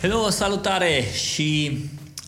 [0.00, 1.78] Hello, salutare și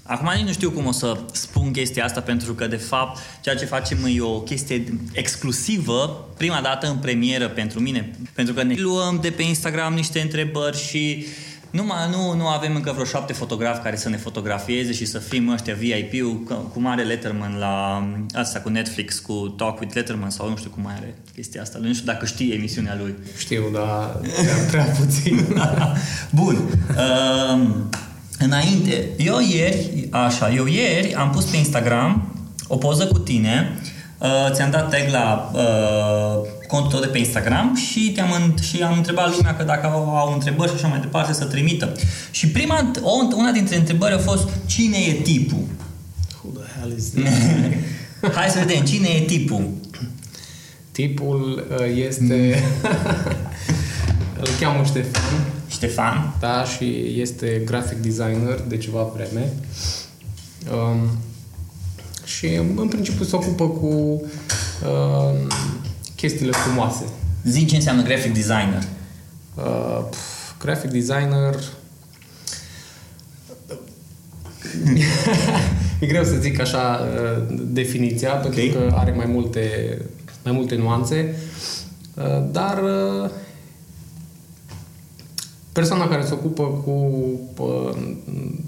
[0.02, 3.54] acum nici nu știu cum o să spun chestia asta pentru că de fapt ceea
[3.54, 8.74] ce facem e o chestie exclusivă, prima dată în premieră pentru mine, pentru că ne
[8.78, 11.26] luăm de pe Instagram niște întrebări și
[11.72, 15.48] nu, nu, nu avem încă vreo șapte fotografi care să ne fotografieze și să fim
[15.48, 16.42] ăștia VIP-ul
[16.72, 20.82] cu mare Letterman la asta cu Netflix, cu Talk with Letterman sau nu știu cum
[20.82, 21.78] mai are chestia asta.
[21.80, 23.14] Nu știu dacă știi emisiunea lui.
[23.36, 25.46] Știu, dar prea, prea puțin.
[26.40, 26.56] Bun.
[27.52, 27.88] Um,
[28.38, 32.34] înainte, eu ieri, așa, eu ieri am pus pe Instagram
[32.68, 33.76] o poză cu tine
[34.22, 39.36] Uh, ți-am dat tag la uh, contul de pe Instagram și, te-am, și am întrebat
[39.36, 41.92] lumea că dacă au, au întrebări și așa mai departe să trimită.
[42.30, 45.64] Și prima, o, una dintre întrebări a fost cine e tipul?
[46.42, 47.28] Who the hell is this?
[48.36, 49.70] Hai să vedem, cine e tipul?
[50.92, 52.62] Tipul uh, este...
[54.40, 55.22] Îl cheamă Ștefan.
[55.68, 56.34] Ștefan?
[56.40, 59.52] Da, și este graphic designer de ceva vreme.
[60.72, 61.18] Um,
[62.24, 64.22] și în principiu se ocupă cu
[64.82, 65.54] uh,
[66.22, 67.04] chestiile frumoase.
[67.44, 68.82] Zici ce înseamnă graphic designer.
[69.54, 71.54] Uh, pf, graphic designer
[76.00, 78.50] e greu să zic așa uh, definiția, okay.
[78.50, 79.98] pentru că are mai multe,
[80.44, 81.34] mai multe nuanțe,
[82.14, 83.30] uh, dar uh,
[85.72, 86.90] persoana care se ocupă cu
[87.58, 87.96] uh,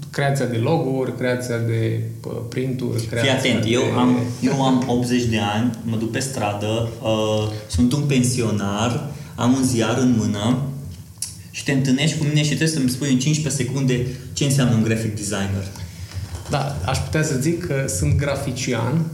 [0.09, 3.71] creația de logo-uri, creația de uh, printuri, creația Fii atent, de...
[3.71, 9.09] eu, am, eu am 80 de ani, mă duc pe stradă, uh, sunt un pensionar,
[9.35, 10.61] am un ziar în mână
[11.51, 14.83] și te întâlnești cu mine și trebuie să-mi spui în 15 secunde ce înseamnă un
[14.83, 15.63] graphic designer.
[16.49, 19.05] Da, aș putea să zic că sunt grafician.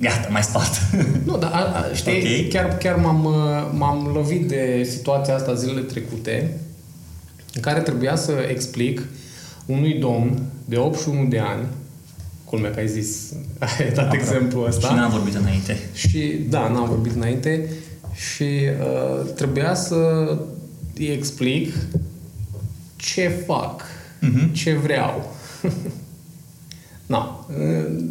[0.00, 0.80] Gata, mai spart.
[1.26, 2.46] nu, dar a, a, știi, okay.
[2.50, 3.32] chiar, chiar m-am, uh,
[3.78, 6.58] m-am lovit de situația asta zilele trecute
[7.54, 9.02] în care trebuia să explic
[9.66, 11.66] unui domn de 81 de ani,
[12.44, 13.32] culmea că ai zis,
[13.78, 14.16] ai dat Aproape.
[14.16, 14.86] exemplu ăsta.
[14.88, 15.78] Și n-am vorbit înainte.
[15.94, 17.70] Și, da, n-am vorbit înainte
[18.14, 19.96] și uh, trebuia să
[20.94, 21.74] îi explic
[22.96, 24.52] ce fac, uh-huh.
[24.52, 25.34] ce vreau.
[27.06, 28.02] Na, uh,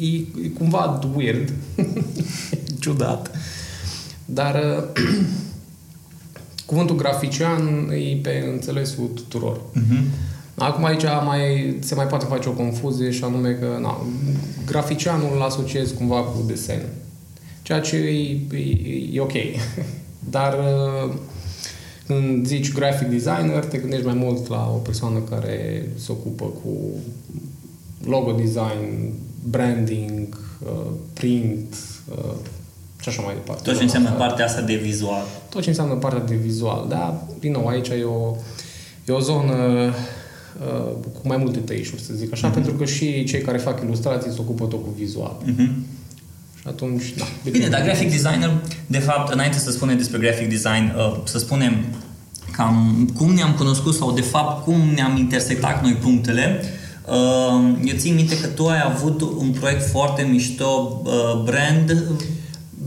[0.00, 1.52] e, e cumva weird,
[2.80, 3.30] ciudat,
[4.24, 4.54] dar
[4.94, 5.02] uh,
[6.68, 9.56] Cuvântul grafician e pe înțelesul tuturor.
[9.56, 10.02] Uh-huh.
[10.54, 14.06] Acum aici mai, se mai poate face o confuzie și anume că na,
[14.66, 16.82] graficianul îl asociez cumva cu desen.
[17.62, 19.32] Ceea ce e, e, e ok.
[20.36, 21.14] Dar uh,
[22.06, 26.70] când zici graphic designer, te gândești mai mult la o persoană care se ocupă cu
[28.04, 29.12] logo design,
[29.42, 31.76] branding, uh, print,
[32.10, 32.34] uh,
[33.00, 33.62] și așa mai departe.
[33.62, 35.24] Tot ce înseamnă partea asta de vizual.
[35.48, 37.26] Tot ce înseamnă partea de vizual, da.
[37.40, 38.36] Din nou, aici e o,
[39.04, 42.54] e o zonă uh, cu mai multe tăișuri, să zic așa, uh-huh.
[42.54, 45.36] pentru că și cei care fac ilustrații se ocupă tot cu vizual.
[45.44, 45.70] Uh-huh.
[46.60, 47.24] Și atunci, da.
[47.50, 48.50] Bine, dar graphic designer,
[48.86, 51.84] de fapt, înainte să spunem despre graphic design, uh, să spunem
[52.52, 56.62] cam cum ne-am cunoscut sau, de fapt, cum ne-am intersectat noi punctele.
[57.06, 62.04] Uh, eu țin minte că tu ai avut un proiect foarte mișto, uh, brand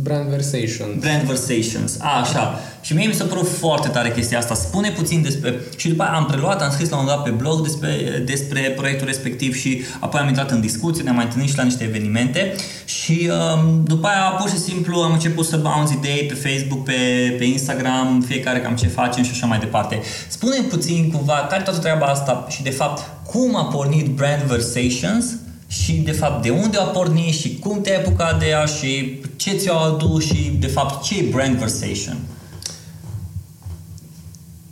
[0.03, 0.99] Brand Versations.
[0.99, 2.59] Brand Versations, a, așa.
[2.81, 4.53] Și mie mi s-a părut foarte tare chestia asta.
[4.53, 5.59] Spune puțin despre...
[5.75, 9.07] Și după aia am preluat, am scris la un dat pe blog despre, despre proiectul
[9.07, 13.29] respectiv și apoi am intrat în discuții, ne-am mai întâlnit și la niște evenimente și
[13.29, 17.43] um, după aia pur și simplu am început să bounce idei pe Facebook, pe, pe
[17.43, 20.01] Instagram, fiecare cam ce facem și așa mai departe.
[20.27, 25.25] Spune puțin cumva care toată treaba asta și de fapt cum a pornit Brand Versations
[25.71, 29.51] și de fapt de unde a pornit și cum te-ai apucat de ea și ce
[29.51, 32.17] ți-a adus și de fapt ce e brand versation?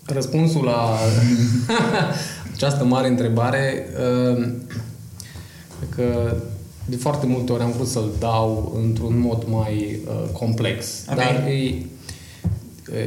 [0.06, 0.98] Răspunsul la
[2.54, 3.88] această mare întrebare
[4.38, 4.48] uh,
[5.90, 6.36] că
[6.86, 11.06] de foarte multe ori am vrut să-l dau într-un mod mai uh, complex.
[11.12, 11.25] Okay.
[11.25, 11.86] Dar e,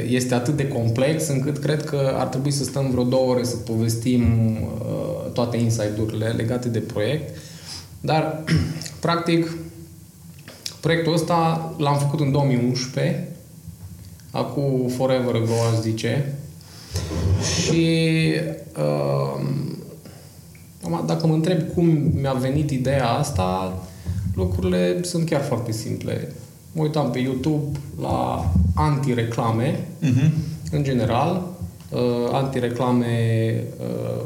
[0.07, 3.55] este atât de complex încât cred că ar trebui să stăm vreo două ore să
[3.55, 4.23] povestim
[4.61, 7.35] uh, toate inside-urile legate de proiect
[8.05, 8.43] dar,
[9.05, 9.51] practic,
[10.79, 13.27] proiectul ăsta l-am făcut în 2011,
[14.31, 16.35] acum forever ago, aș zice.
[17.61, 18.09] Și
[18.77, 19.41] uh,
[21.05, 21.85] dacă mă întreb cum
[22.21, 23.79] mi-a venit ideea asta,
[24.35, 26.33] lucrurile sunt chiar foarte simple.
[26.71, 30.29] Mă uitam pe YouTube la anti-reclame, uh-huh.
[30.71, 31.47] în general,
[31.89, 34.23] uh, anti-reclame uh,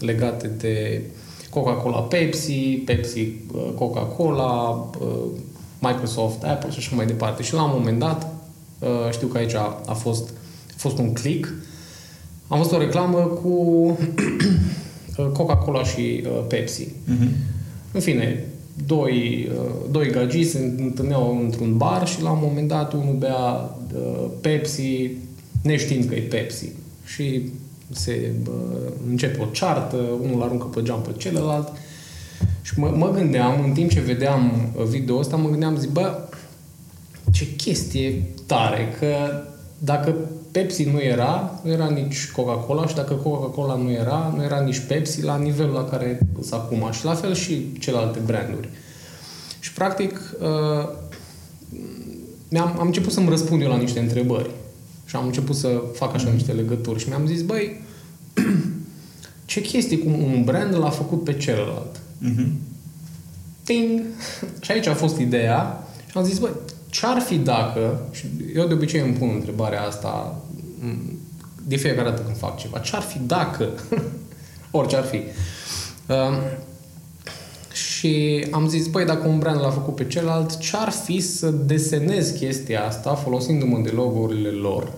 [0.00, 1.02] legate de
[1.58, 3.20] Coca-Cola Pepsi, Pepsi
[3.54, 4.70] uh, Coca-Cola,
[5.00, 5.06] uh,
[5.78, 7.42] Microsoft, Apple și așa mai departe.
[7.42, 8.32] Și la un moment dat,
[8.78, 9.54] uh, știu că aici
[9.86, 10.28] a fost,
[10.68, 11.54] a fost un click,
[12.48, 13.96] am văzut o reclamă cu
[15.36, 16.84] Coca-Cola și uh, Pepsi.
[16.84, 17.28] Uh-huh.
[17.92, 18.46] În fine,
[18.86, 23.76] doi, uh, doi gagii se întâlneau într-un bar și la un moment dat unul bea
[23.94, 25.10] uh, Pepsi
[25.62, 26.68] neștiind că e Pepsi.
[27.04, 27.42] Și
[27.92, 31.72] se uh, începe o ceartă, unul aruncă pe geam pe celălalt.
[32.62, 36.28] Și mă, mă gândeam, în timp ce vedeam video ăsta, mă gândeam, zic, bă,
[37.32, 39.42] ce chestie tare, că
[39.78, 40.14] dacă
[40.52, 44.78] Pepsi nu era, nu era nici Coca-Cola și dacă Coca-Cola nu era, nu era nici
[44.78, 46.90] Pepsi la nivelul la care sunt acum.
[46.92, 48.68] Și la fel și celelalte branduri.
[49.60, 50.88] Și practic uh,
[52.60, 54.50] am am început să-mi răspund eu la niște întrebări.
[55.08, 57.00] Și am început să fac așa niște legături.
[57.00, 57.80] Și mi-am zis, băi,
[59.44, 61.96] ce chestie cum un brand l-a făcut pe celălalt.
[61.96, 62.48] Uh-huh.
[63.64, 64.00] Ting!
[64.64, 65.88] Și aici a fost ideea.
[66.10, 66.50] Și am zis, băi,
[66.90, 70.42] ce-ar fi dacă, și eu de obicei îmi pun întrebarea asta
[71.66, 73.68] de fiecare dată când fac ceva, ce-ar fi dacă,
[74.70, 75.22] orice ar fi.
[78.02, 81.50] Uh, și am zis, păi, dacă un brand l-a făcut pe celălalt, ce-ar fi să
[81.50, 84.92] desenez chestia asta folosindu-mă de logo-urile lor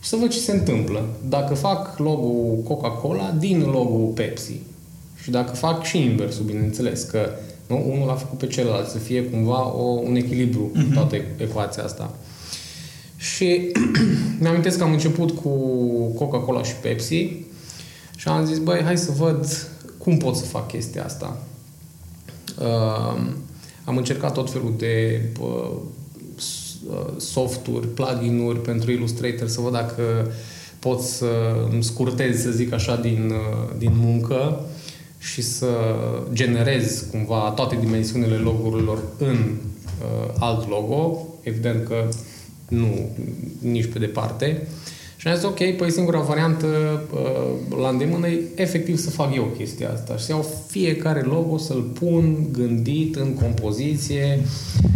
[0.00, 1.08] și să văd ce se întâmplă.
[1.28, 2.28] Dacă fac logo
[2.64, 4.60] Coca-Cola din logo Pepsi
[5.22, 7.30] și dacă fac și inversul, bineînțeles, că
[7.66, 7.84] nu?
[7.92, 10.94] Unul l-a făcut pe celălalt, să fie cumva o, un echilibru uh-huh.
[10.94, 12.14] toată ecuația asta.
[13.16, 13.72] Și
[14.40, 15.48] mi-am amintesc că am început cu
[16.14, 17.28] Coca-Cola și Pepsi
[18.16, 19.68] și am zis, băi, hai să văd
[19.98, 21.36] cum pot să fac chestia asta.
[22.60, 23.22] Uh,
[23.84, 25.70] am încercat tot felul de uh,
[27.16, 30.30] softuri, plugin-uri pentru Illustrator să văd dacă
[30.78, 31.26] pot să
[31.70, 34.60] îmi scurtez, să zic așa, din, uh, din muncă
[35.18, 35.66] și să
[36.32, 41.26] generez cumva toate dimensiunile logurilor în uh, alt logo.
[41.42, 42.08] Evident că
[42.68, 43.16] nu,
[43.60, 44.68] nici pe departe.
[45.26, 46.66] Și am zis, ok, păi singura variantă
[47.12, 50.16] uh, la îndemână e efectiv să fac eu chestia asta.
[50.16, 54.40] Și să iau fiecare logo, să-l pun gândit în compoziție,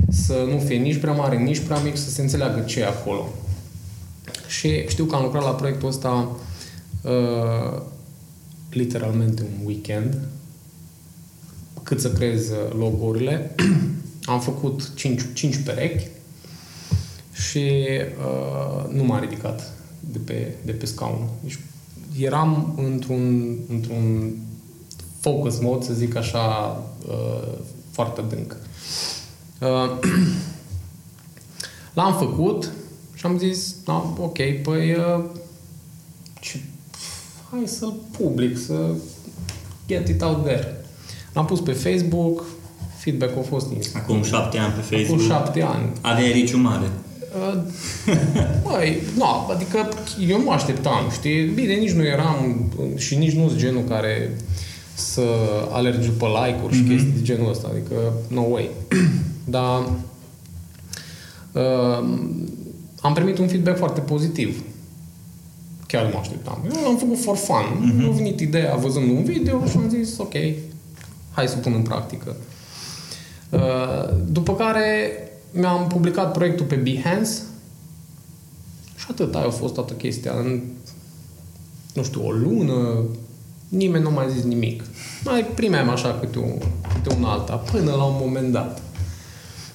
[0.09, 3.29] să nu fie nici prea mare, nici prea mic, să se înțeleagă ce e acolo.
[4.47, 6.37] Și știu că am lucrat la proiectul ăsta
[7.03, 7.81] uh,
[8.71, 10.19] literalmente un weekend
[11.83, 13.55] cât să creez uh, logo-urile.
[14.25, 16.07] am făcut 5, 5 perechi
[17.33, 17.73] și
[18.19, 19.79] uh, nu m-a ridicat
[20.13, 21.29] de pe, de pe scaun.
[21.43, 21.59] Deci
[22.19, 24.33] eram într-un, într-un
[25.21, 26.77] focus mode, să zic așa,
[27.09, 27.59] uh,
[27.91, 28.57] foarte adânc.
[29.61, 29.99] Uh,
[31.95, 32.73] l-am făcut
[33.15, 35.25] și am zis, da, ok, păi uh,
[36.41, 36.61] ce
[37.51, 38.95] hai să-l public, să
[39.87, 40.85] get it out there.
[41.33, 42.45] L-am pus pe Facebook,
[42.97, 44.05] feedback a fost instant.
[44.05, 45.21] Acum șapte ani pe Facebook.
[45.21, 45.93] Acum șapte ani.
[46.01, 46.91] Avea riciu mare.
[48.63, 49.89] Băi, nu, adică
[50.29, 51.45] eu nu așteptam, știi?
[51.45, 54.37] Bine, nici nu eram și nici nu sunt genul care
[54.95, 55.23] să
[55.73, 56.89] alergi pe like-uri și mm-hmm.
[56.89, 58.71] chestii de genul ăsta, adică no way.
[59.57, 59.79] Dar
[61.53, 62.09] uh,
[63.01, 64.63] am primit un feedback foarte pozitiv
[65.91, 66.65] chiar nu așteptam.
[66.77, 67.57] Eu am făcut for fun.
[67.57, 68.09] Uh-huh.
[68.09, 70.33] a venit ideea văzând un video și am zis, ok,
[71.31, 72.37] hai să pun în practică.
[73.51, 75.13] Uh, după care
[75.51, 77.31] mi-am publicat proiectul pe Behance
[78.97, 80.33] și atât, aia a fost toată chestia.
[80.33, 80.61] În,
[81.95, 83.05] nu știu, o lună,
[83.69, 84.85] nimeni nu mai zis nimic.
[85.25, 86.59] Mai primeam așa câte un,
[86.95, 88.83] câte un alta, până la un moment dat.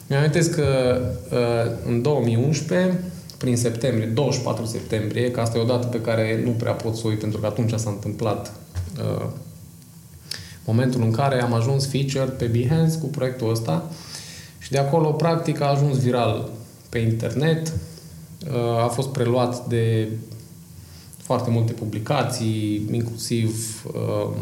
[0.07, 0.99] Mi-am amintesc că
[1.31, 3.03] uh, în 2011
[3.37, 7.07] prin septembrie, 24 septembrie, că asta e o dată pe care nu prea pot să
[7.07, 8.53] uit, pentru că atunci s-a întâmplat
[8.99, 9.25] uh,
[10.65, 13.89] momentul în care am ajuns featured pe Behance cu proiectul ăsta
[14.65, 16.49] și de acolo, practic, a ajuns viral
[16.89, 17.73] pe internet,
[18.47, 20.07] uh, a fost preluat de
[21.17, 24.35] foarte multe publicații, inclusiv uh,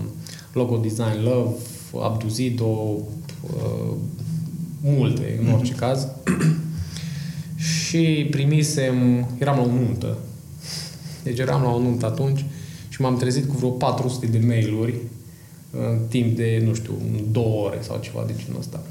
[0.53, 1.56] Logo Design Love,
[2.03, 3.94] Abduzido, uh,
[4.82, 5.80] multe, în orice mm-hmm.
[5.80, 6.08] caz.
[7.86, 10.18] și primisem, eram la o nuntă.
[11.24, 12.46] Deci eram la o nuntă atunci
[12.89, 14.96] și m-am trezit cu vreo 400 de mail-uri
[15.72, 16.94] în timp de, nu știu,
[17.32, 18.84] două ore sau ceva de genul ăsta.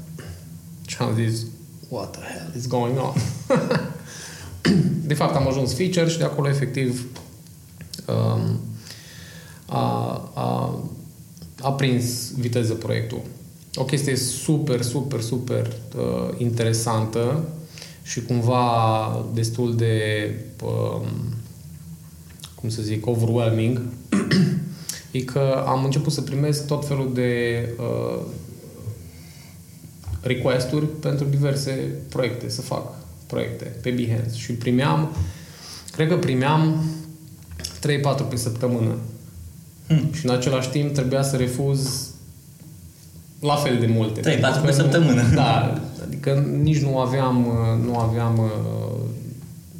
[0.93, 1.45] Și am zis,
[1.87, 3.13] what the hell is going on?
[5.07, 7.05] de fapt, am ajuns feature și de acolo, efectiv,
[8.07, 8.59] um,
[9.65, 9.81] a,
[10.33, 10.79] a,
[11.61, 13.21] a prins viteză proiectul.
[13.75, 17.47] O chestie super, super, super uh, interesantă
[18.03, 21.05] și cumva destul de, um,
[22.55, 23.81] cum să zic, overwhelming,
[25.11, 28.21] e că am început să primesc tot felul de uh,
[30.23, 32.95] request-uri pentru diverse proiecte, să fac
[33.27, 35.15] proiecte pe Behance și primeam,
[35.91, 36.83] cred că primeam
[37.61, 38.97] 3-4 pe săptămână.
[39.87, 40.13] Hmm.
[40.13, 42.09] Și în același timp trebuia să refuz
[43.39, 44.39] la fel de multe.
[44.39, 45.21] 3-4 pe săptămână.
[45.33, 47.47] Da, adică nici nu aveam,
[47.85, 48.51] nu aveam,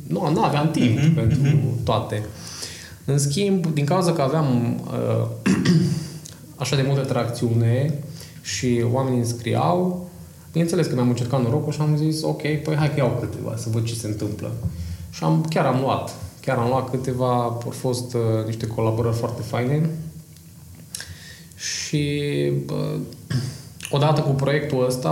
[0.07, 1.83] nu, nu aveam timp mm-hmm, pentru mm-hmm.
[1.83, 2.25] toate.
[3.05, 5.51] În schimb, din cauza că aveam uh,
[6.61, 7.93] așa de multă tracțiune
[8.41, 10.09] și oamenii îmi scriau,
[10.53, 13.69] bineînțeles că mi-am încercat norocul și am zis, ok, păi hai că iau câteva, să
[13.71, 14.51] văd ce se întâmplă.
[15.09, 16.15] Și am, chiar am luat.
[16.41, 19.89] Chiar am luat câteva, au fost uh, niște colaborări foarte faine.
[21.55, 22.31] Și
[22.69, 22.99] uh,
[23.95, 25.11] odată cu proiectul ăsta,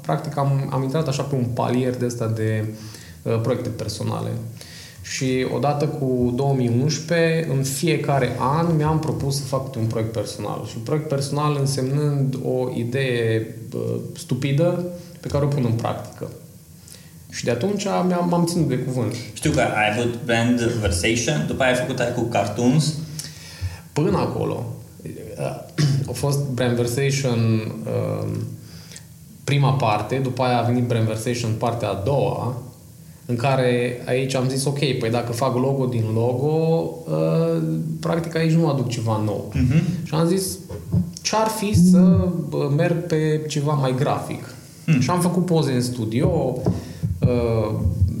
[0.00, 2.74] practic am, am intrat așa pe un palier de ăsta de
[3.22, 4.30] uh, proiecte personale.
[5.12, 10.64] Și odată cu 2011, în fiecare an mi-am propus să fac un proiect personal.
[10.68, 13.80] Și un proiect personal însemnând o idee uh,
[14.16, 14.84] stupidă
[15.20, 16.30] pe care o pun în practică.
[17.30, 19.14] Și de atunci m-am, m-am ținut de cuvânt.
[19.32, 22.94] Știu că ai avut brand Versation, după aia ai făcut ai cu cartoons.
[23.92, 24.66] Până acolo.
[26.06, 28.28] A fost brand Versation uh,
[29.44, 32.62] prima parte, după aia a venit brand Versation partea a doua,
[33.26, 37.62] în care aici am zis, ok, păi dacă fac logo din logo, uh,
[38.00, 39.52] practic aici nu aduc ceva nou.
[39.54, 40.04] Uh-huh.
[40.04, 40.58] Și am zis,
[41.22, 42.28] ce-ar fi să
[42.76, 44.44] merg pe ceva mai grafic?
[44.44, 44.98] Uh-huh.
[45.00, 46.58] Și am făcut poze în studio,
[47.20, 47.74] uh,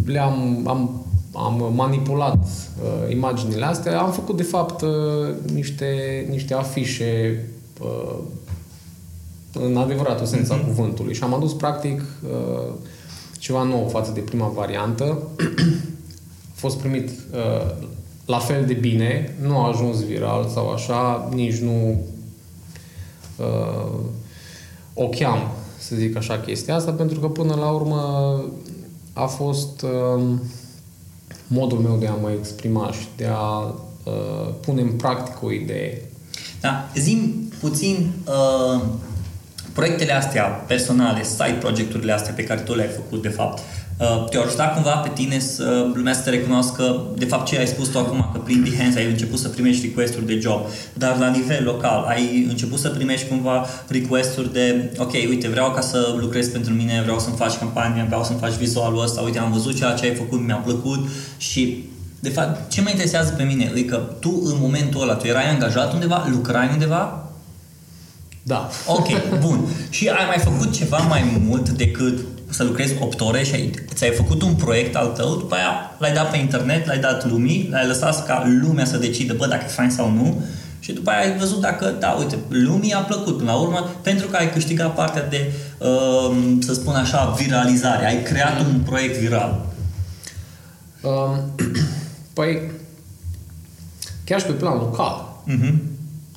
[0.04, 4.88] le-am am, am manipulat uh, imaginile astea, am făcut de fapt uh,
[5.54, 5.86] niște,
[6.30, 7.44] niște afișe
[7.82, 8.18] uh,
[9.52, 10.66] în adevăratul sens al uh-huh.
[10.66, 12.72] cuvântului și am adus practic uh,
[13.44, 15.18] ceva nou față de prima variantă.
[16.50, 17.74] a fost primit uh,
[18.24, 22.04] la fel de bine, nu a ajuns viral sau așa, nici nu
[23.36, 24.00] uh,
[24.94, 28.00] o cheam, să zic așa, chestia asta, pentru că până la urmă
[29.12, 30.22] a fost uh,
[31.46, 36.10] modul meu de a mă exprima și de a uh, pune în practică o idee.
[36.60, 38.82] Da, zim puțin uh,
[39.74, 43.58] proiectele astea personale, side projecturile astea pe care tu le-ai făcut, de fapt,
[43.98, 47.06] uh, te-au ajutat cumva pe tine să lumea să te recunoască?
[47.16, 50.26] De fapt ce ai spus tu acum, că prin Behance ai început să primești request-uri
[50.26, 50.60] de job,
[50.92, 55.80] dar la nivel local ai început să primești cumva request-uri de ok, uite, vreau ca
[55.80, 59.52] să lucrezi pentru mine, vreau să-mi faci campania, vreau să-mi faci vizualul ăsta, uite, am
[59.52, 61.84] văzut ceea ce ai făcut, mi-a plăcut și
[62.20, 65.50] de fapt, ce mă interesează pe mine e că tu în momentul ăla, tu erai
[65.50, 67.23] angajat undeva, lucrai undeva,
[68.46, 68.70] da.
[68.86, 69.08] Ok,
[69.40, 69.68] bun.
[69.90, 72.18] Și ai mai făcut ceva mai mult decât
[72.50, 76.12] să lucrezi 8 ore și ai, ți-ai făcut un proiect al tău, după aia l-ai
[76.12, 79.68] dat pe internet, l-ai dat lumii, l-ai lăsat ca lumea să decidă, bă, dacă e
[79.68, 80.42] fain sau nu,
[80.78, 84.26] și după aia ai văzut dacă, da, uite, lumii a plăcut până la urmă, pentru
[84.26, 88.06] că ai câștigat partea de, uh, să spun așa, viralizare.
[88.06, 89.66] Ai creat un proiect viral.
[91.00, 91.54] Um,
[92.34, 92.70] păi,
[94.24, 95.42] chiar și pe plan local.
[95.48, 95.74] Uh-huh.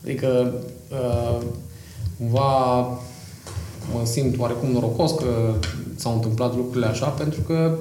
[0.04, 0.54] Adică,
[0.90, 1.46] uh,
[2.18, 2.80] cumva
[3.94, 5.54] mă simt oarecum norocos că
[5.96, 7.78] s-au întâmplat lucrurile așa, pentru că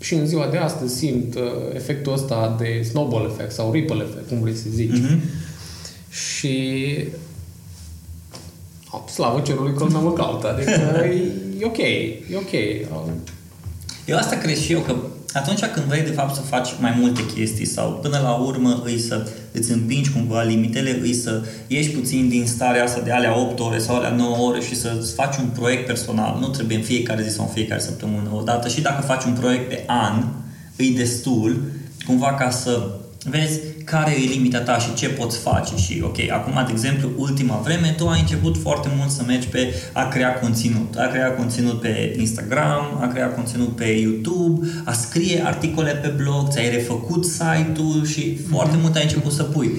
[0.00, 1.42] și în ziua de astăzi simt uh,
[1.74, 4.98] efectul ăsta de snowball effect sau ripple effect, cum vrei să zici.
[4.98, 5.20] Mm-hmm.
[6.10, 6.84] Și
[8.90, 10.48] oh, slavă cerului că nu mă caută.
[10.48, 10.70] Adică
[11.04, 12.52] e, e ok, e ok.
[14.06, 14.94] Eu asta cred și eu, că
[15.32, 18.98] atunci când vrei de fapt să faci mai multe chestii sau până la urmă îi
[18.98, 23.60] să îți împingi cumva limitele, îi să ieși puțin din starea asta de alea 8
[23.60, 26.36] ore sau alea 9 ore și să faci un proiect personal.
[26.40, 29.32] Nu trebuie în fiecare zi sau în fiecare săptămână o dată și dacă faci un
[29.32, 30.24] proiect pe an,
[30.76, 31.62] îi destul
[32.06, 36.64] cumva ca să vezi care e limita ta și ce poți face și ok, acum
[36.66, 40.94] de exemplu ultima vreme tu ai început foarte mult să mergi pe a crea conținut,
[40.96, 46.48] a crea conținut pe Instagram, a crea conținut pe YouTube, a scrie articole pe blog,
[46.50, 48.50] ți-ai refăcut site-ul și mm-hmm.
[48.50, 49.70] foarte mult ai început să pui.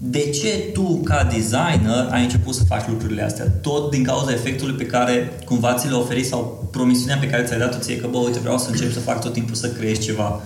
[0.00, 3.46] De ce tu, ca designer, ai început să faci lucrurile astea?
[3.48, 7.58] Tot din cauza efectului pe care cumva ți le oferi sau promisiunea pe care ți-ai
[7.58, 10.42] dat-o ție că, bă, uite, vreau să încep să fac tot timpul să creezi ceva.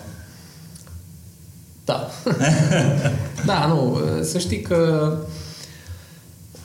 [1.93, 2.11] Da.
[3.53, 3.99] da, nu.
[4.23, 5.13] Să știi că...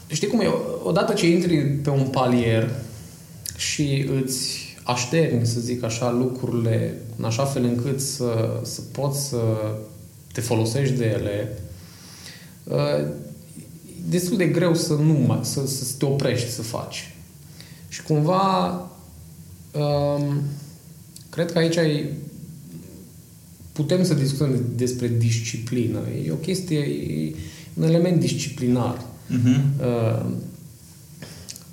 [0.08, 0.48] Știi cum e?
[0.84, 2.70] Odată ce intri pe un palier
[3.58, 9.42] și îți așterni, să zic așa, lucrurile în așa fel încât să, să poți să
[10.34, 11.58] te folosești de ele,
[12.70, 13.06] e
[14.10, 17.16] destul de greu să nu mai, să, să te oprești să faci.
[17.88, 18.68] Și cumva
[19.72, 20.42] um,
[21.30, 22.14] cred că aici ai
[23.78, 26.00] putem să discutăm despre disciplină.
[26.26, 27.36] E o chestie, e
[27.74, 28.98] un element disciplinar.
[28.98, 29.62] Uh-huh.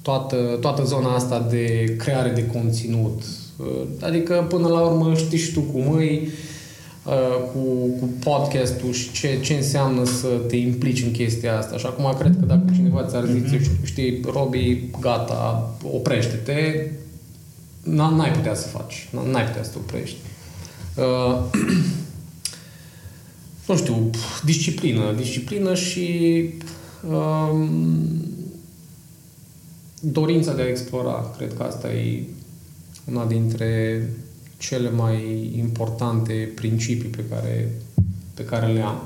[0.03, 3.23] Toată, toată zona asta de creare de conținut.
[3.57, 3.67] Uh,
[4.01, 6.29] adică, până la urmă, știi și tu cum îi,
[7.07, 7.61] uh, cu,
[8.01, 11.77] cu podcastul și ce, ce înseamnă să te implici în chestia asta.
[11.77, 13.85] Și acum cred că dacă cineva ți-ar zice, mm-hmm.
[13.85, 16.91] știi, Robi, gata, oprește-te,
[17.83, 20.17] n-ai putea să faci, n-ai putea să te oprești.
[20.97, 21.45] Uh,
[23.69, 24.11] nu știu,
[24.45, 26.49] disciplină, disciplină și
[27.09, 28.09] um,
[30.01, 31.35] dorința de a explora.
[31.37, 32.23] Cred că asta e
[33.05, 34.03] una dintre
[34.59, 37.71] cele mai importante principii pe care,
[38.35, 39.03] pe care le am.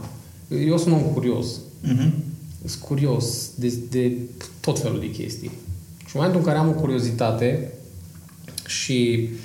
[0.66, 1.46] Eu sunt un curios.
[1.56, 2.10] Uh-huh.
[2.64, 4.12] Sunt curios de, de
[4.60, 5.50] tot felul de chestii.
[6.06, 7.72] Și în momentul în care am o curiozitate
[8.66, 9.38] și uh,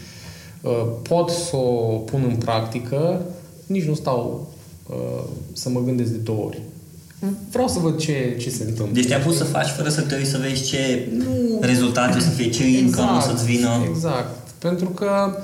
[1.02, 3.22] pot să o pun în practică,
[3.66, 4.48] nici nu stau
[4.90, 6.62] uh, să mă gândesc de două ori.
[7.52, 8.94] Vreau să văd ce, ce se întâmplă.
[8.94, 11.58] Deci te-a pus să faci fără să te uiți să vezi ce nu.
[11.62, 13.70] rezultate o să fie, ce exact, income o să-ți vină.
[13.90, 14.50] Exact.
[14.58, 15.38] Pentru că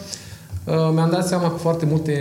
[0.66, 2.14] uh, mi-am dat seama că foarte multe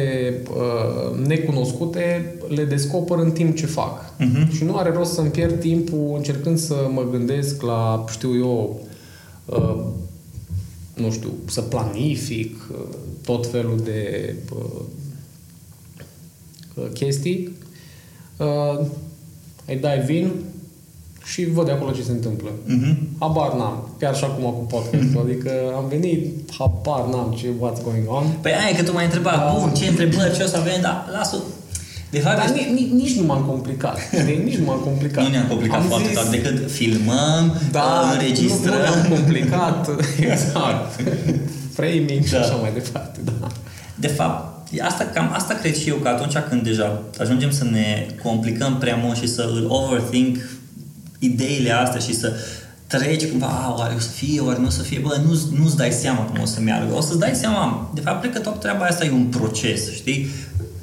[0.51, 4.05] uh, necunoscute le descoper în timp ce fac.
[4.05, 4.57] Uh-huh.
[4.57, 8.81] Și nu are rost să-mi pierd timpul încercând să mă gândesc la, știu eu,
[9.45, 9.85] uh,
[10.99, 12.79] nu știu, să planific uh,
[13.25, 14.83] tot felul de uh,
[16.93, 17.53] chestii.
[18.37, 18.87] Uh,
[19.67, 20.31] îi dai vin
[21.25, 22.51] și văd de acolo ce se întâmplă.
[22.51, 22.95] Uh-huh.
[23.19, 23.89] Habar n-am.
[23.99, 25.21] Chiar și acum cu podcastul.
[25.21, 25.25] Uh-huh.
[25.25, 28.25] Adică am venit, habar n-am ce what's going on.
[28.41, 29.59] Păi aia că tu m-ai întrebat, da.
[29.59, 31.37] bun, ce întrebări, ce o să avem, dar lasă
[32.11, 34.11] de fapt, Dar nici, nici, nici nu m-am complicat.
[34.11, 35.25] De, nici nu m-am complicat.
[35.25, 36.17] Nu ne-am complicat am foarte zis...
[36.17, 38.75] tare decât filmăm, da, înregistrăm.
[38.75, 39.91] Nu, nu ne-am complicat,
[40.33, 41.01] exact.
[41.73, 42.41] Framing și da.
[42.41, 43.47] așa mai departe, da.
[43.95, 48.07] De fapt, Asta, cam asta cred și eu, că atunci când deja ajungem să ne
[48.23, 50.37] complicăm prea mult și să îl overthink
[51.19, 52.33] ideile astea și să
[52.87, 55.77] treci cumva, a, oare o să fie, oare nu o să fie, bă, nu, nu-ți
[55.77, 56.95] dai seama cum o să meargă.
[56.95, 60.29] O să-ți dai seama, de fapt, cred că toată treaba asta e un proces, știi?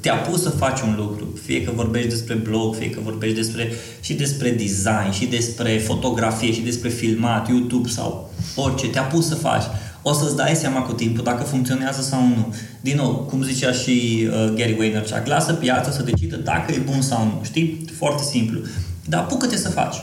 [0.06, 3.72] Te-a pus să faci un lucru, fie că vorbești despre blog, fie că vorbești despre,
[4.00, 9.34] și despre design, și despre fotografie, și despre filmat, YouTube sau orice, te-a pus să
[9.34, 9.62] faci
[10.02, 12.54] o să-ți dai seama cu timpul dacă funcționează sau nu.
[12.80, 17.00] Din nou, cum zicea și uh, Gary Vaynerchuk, lasă piața să decidă dacă e bun
[17.00, 17.40] sau nu.
[17.44, 17.84] Știi?
[17.96, 18.60] Foarte simplu.
[19.04, 19.96] Dar apucă-te să faci.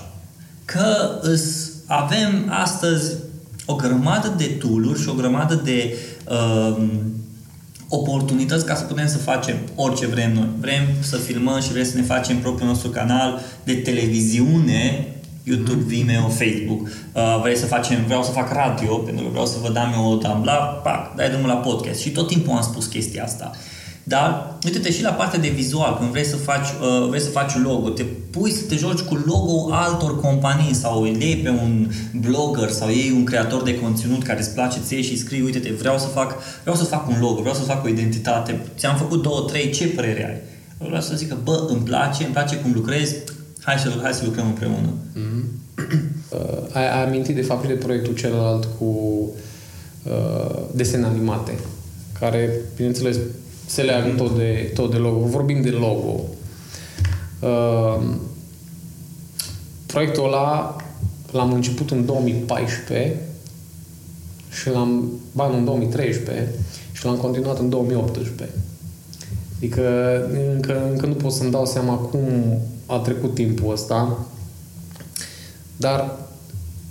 [0.66, 3.16] Că îs, avem astăzi
[3.66, 5.98] o grămadă de tool și o grămadă de
[6.30, 6.84] uh,
[7.96, 10.50] oportunități ca să putem să facem orice vrem noi.
[10.60, 15.08] Vrem să filmăm și vrem să ne facem propriul nostru canal de televiziune
[15.44, 16.82] YouTube, Vimeo, Facebook.
[17.14, 20.12] Uh, vrei să facem, vreau să fac radio, pentru că vreau să vă dăm eu
[20.12, 22.00] o tabla, pac, dai drumul la podcast.
[22.00, 23.52] Și tot timpul am spus chestia asta.
[24.04, 27.54] Dar, uite-te și la partea de vizual, când vrei să faci, uh, vrei să faci
[27.54, 31.50] un logo, te pui să te joci cu logo altor companii sau îl iei pe
[31.50, 35.72] un blogger sau iei un creator de conținut care îți place ție și scrii, uite-te,
[35.72, 39.22] vreau să fac, vreau să fac un logo, vreau să fac o identitate, ți-am făcut
[39.22, 40.52] două, trei, ce părere ai?
[40.88, 43.16] Vreau să zic că, bă, îmi place, îmi place cum lucrezi,
[43.62, 44.90] hai să, hai să lucrăm împreună.
[45.16, 45.44] Mm-hmm.
[46.30, 48.86] Uh, ai, ai amintit de fapt de proiectul celălalt cu
[50.04, 51.60] uh, desene animate,
[52.20, 53.18] care, bineînțeles,
[53.66, 54.18] se leagă mm-hmm.
[54.18, 55.26] tot de, tot de logo.
[55.26, 56.20] Vorbim de logo.
[57.40, 58.04] Uh,
[59.86, 60.76] proiectul ăla
[61.32, 63.20] l-am început în 2014
[64.50, 66.50] și l-am, ba, în 2013
[66.92, 68.50] și l-am continuat în 2018.
[69.58, 69.82] Adică
[70.54, 72.28] încă, încă nu pot să-mi dau seama cum
[72.86, 74.26] a trecut timpul ăsta,
[75.78, 76.18] dar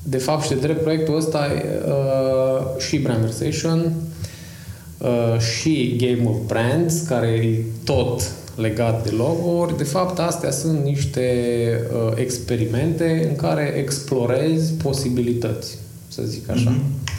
[0.02, 1.48] de fapt și de drept proiectul ăsta
[1.86, 3.92] uh, și Brandversation uh,
[5.38, 11.30] și Game of Brands, care e tot legat de logo-uri, de fapt astea sunt niște
[11.92, 16.76] uh, experimente în care explorezi posibilități, să zic așa.
[16.76, 17.10] Mm-hmm.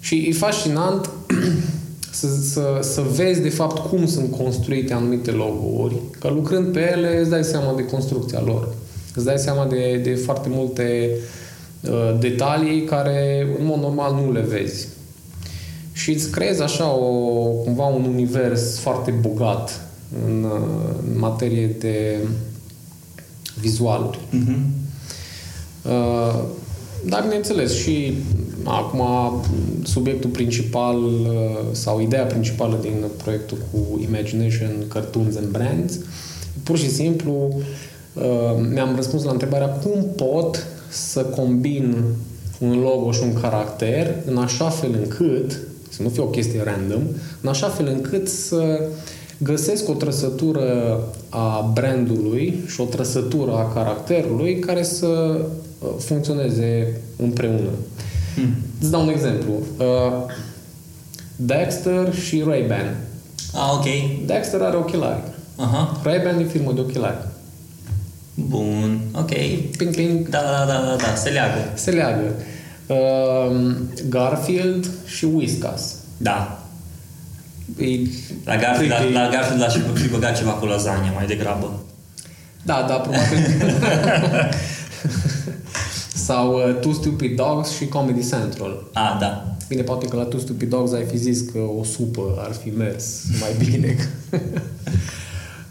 [0.00, 1.10] Și e fascinant
[2.10, 7.18] să, să, să vezi de fapt cum sunt construite anumite logo-uri, că lucrând pe ele
[7.20, 8.74] îți dai seama de construcția lor.
[9.14, 11.10] Îți dai seama de, de foarte multe
[11.80, 14.88] uh, detalii care în mod normal nu le vezi.
[16.08, 19.80] Și îți creezi așa o, cumva un univers foarte bogat
[20.26, 22.16] în, uh, în materie de
[23.60, 24.18] vizualuri.
[24.18, 24.60] Mm-hmm.
[25.84, 26.42] Uh,
[27.04, 28.14] dar, bineînțeles, și
[28.64, 29.02] acum
[29.82, 31.30] subiectul principal uh,
[31.72, 35.98] sau ideea principală din proiectul cu Imagination, Cartoons and Brands,
[36.62, 37.54] pur și simplu
[38.12, 38.22] uh,
[38.72, 41.96] mi-am răspuns la întrebarea cum pot să combin
[42.58, 45.58] un logo și un caracter în așa fel încât,
[45.98, 47.02] să nu fie o chestie random,
[47.40, 48.80] în așa fel încât să
[49.38, 55.40] găsesc o trăsătură a brandului și o trăsătură a caracterului care să
[55.78, 57.70] Uh, funcționeze împreună.
[58.34, 58.54] Hmm.
[58.80, 59.52] Îți dau un exemplu.
[59.78, 60.34] Uh,
[61.36, 62.96] Dexter și Ray-Ban.
[63.54, 63.84] Ah, ok.
[64.26, 65.22] Dexter are ochelari.
[65.56, 66.00] Aha.
[66.02, 67.26] Ray-Ban e firmă de ochelari.
[68.34, 69.00] Bun.
[69.14, 69.30] Ok.
[69.76, 71.14] Ping, ping, Da, da, da, da, da.
[71.14, 71.72] Se leagă.
[71.74, 72.32] se leagă.
[72.88, 73.56] Uh,
[74.08, 75.94] Garfield și Whiskas.
[76.16, 76.62] Da.
[77.78, 77.84] E
[78.44, 81.82] La Garfield, pretty- la, la Garfield l-aș fi băgat ceva cu lasagna mai degrabă.
[82.62, 83.38] Da, da, probabil.
[86.26, 88.88] Sau uh, Two Stupid Dogs și Comedy Central.
[88.92, 89.56] Ah, da.
[89.68, 92.68] Bine, poate că la Two Stupid Dogs ai fi zis că o supă ar fi
[92.76, 93.04] mers
[93.40, 93.96] mai bine.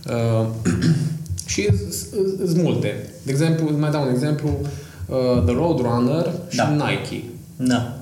[0.10, 0.48] uh,
[1.52, 1.70] și
[2.46, 3.10] sunt multe.
[3.24, 4.68] De exemplu, îți mai dau un exemplu, uh,
[5.46, 6.70] The Roadrunner și Da.
[6.70, 7.24] Nike.
[7.56, 7.98] Da.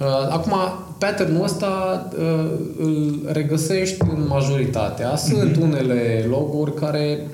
[0.00, 0.52] Uh, acum,
[0.98, 5.16] patternul ăsta uh, îl regăsești în majoritatea.
[5.16, 7.26] Sunt unele loguri care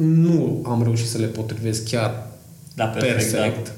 [0.00, 2.26] nu am reușit să le potrivesc chiar
[2.74, 3.30] Da, perfect.
[3.30, 3.72] perfect.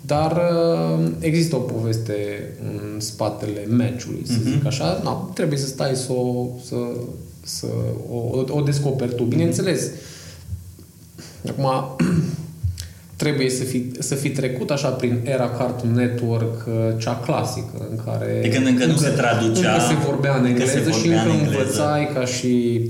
[0.00, 2.14] Dar uh, există o poveste
[2.62, 5.00] în spatele meciului, să zic așa.
[5.04, 6.76] Na, trebuie să stai să o, să,
[7.42, 7.66] să
[8.10, 9.22] o, o descoperi tu.
[9.22, 9.90] Bineînțeles,
[11.48, 11.96] acum
[13.26, 17.98] trebuie să fi, să fi trecut așa prin era Cartoon Network, uh, cea clasică, în
[18.04, 18.38] care...
[18.42, 21.22] De când încă nu se traducea, Încă se vorbea în încă se engleză și vorbea
[21.22, 21.60] încă în engleză.
[21.60, 22.84] învățai ca și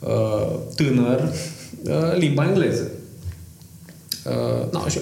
[0.00, 1.32] uh, tânăr
[1.82, 2.90] uh, limba engleză.
[4.24, 4.98] Uh, na, și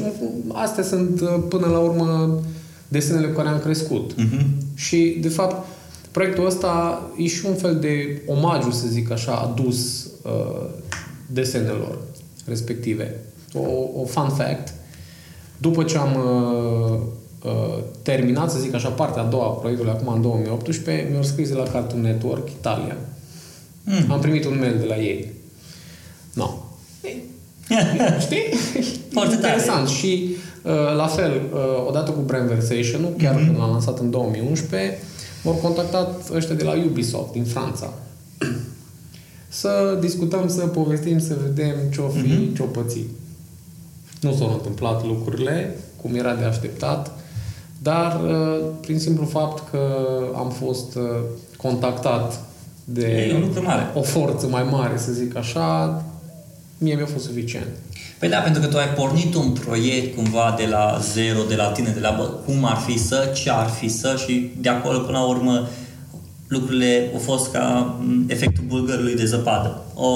[0.53, 2.41] astea sunt, uh, până la urmă,
[2.89, 4.15] desenele cu care am crescut.
[4.17, 4.47] Mhm.
[4.75, 5.67] Și, de fapt,
[6.11, 10.67] proiectul ăsta e și un fel de omagiu, să zic așa, adus uh,
[11.27, 11.99] desenelor
[12.47, 13.21] respective.
[13.55, 14.75] O, o fun fact,
[15.59, 16.99] după ce am uh,
[17.45, 21.49] uh, terminat, să zic așa, partea a doua a proiectului, acum în 2018, mi-au scris
[21.49, 22.97] de la Cartoon Network Italia.
[23.85, 24.11] Mm.
[24.13, 25.33] Am primit un mail de la ei.
[26.35, 26.51] No.
[28.21, 28.43] Știi?
[29.13, 29.53] Foarte tare.
[29.55, 29.89] Interesant.
[29.89, 30.29] Și
[30.65, 33.45] uh, la fel, uh, odată cu Brainversation-ul, chiar Mhm.
[33.45, 34.99] când l-am lansat în 2011,
[35.45, 37.93] m-au contactat ăștia de la Ubisoft din Franța.
[39.49, 42.55] Să discutăm, să povestim, să vedem ce-o fi, Mhm.
[42.55, 43.01] ce-o păți.
[44.21, 47.11] Nu s-au întâmplat lucrurile cum era de așteptat,
[47.83, 49.81] dar uh, prin simplu fapt că
[50.37, 51.03] am fost uh,
[51.57, 52.41] contactat
[52.85, 53.91] de E un lucru mare.
[53.95, 56.05] o forță mai mare, să zic așa,
[56.79, 57.67] mie mi-a fost suficient.
[58.19, 61.71] Păi da, pentru că tu ai pornit un proiect cumva de la zero, de la
[61.71, 64.99] tine, de la bă, cum ar fi să, ce ar fi să și de acolo
[64.99, 65.69] până la urmă
[66.47, 69.83] lucrurile au fost ca m, efectul bulgărului de zăpadă.
[69.95, 70.11] O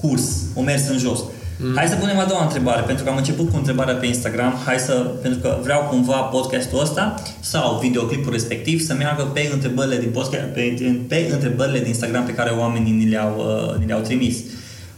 [0.00, 1.20] curs, o mers în jos.
[1.60, 1.76] Mm.
[1.76, 4.54] Hai să punem a doua întrebare, pentru că am început cu întrebarea pe Instagram.
[4.64, 9.96] Hai să, pentru că vreau cumva podcastul ăsta sau videoclipul respectiv să meargă pe întrebările
[9.96, 14.00] din podcast, pe, pe întrebările din Instagram pe care oamenii ni le-au, uh, ni le-au
[14.00, 14.36] trimis.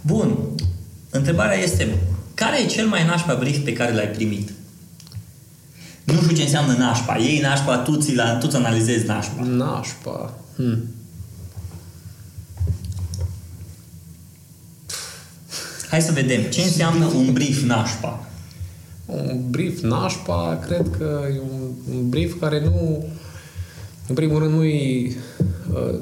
[0.00, 0.36] Bun,
[1.10, 1.98] Întrebarea este,
[2.34, 4.50] care e cel mai nașpa brief pe care l-ai primit?
[6.04, 7.18] Nu știu ce înseamnă nașpa.
[7.18, 9.42] Ei nașpa, tu, ți la, tu ți analizezi nașpa.
[9.42, 10.32] Nașpa.
[10.56, 10.84] Hmm.
[15.90, 16.42] Hai să vedem.
[16.42, 18.26] Ce înseamnă un brief nașpa?
[19.06, 23.04] Un brief nașpa, cred că e un, un brief care nu,
[24.06, 25.16] în primul rând, nu-i,
[25.72, 25.98] uh,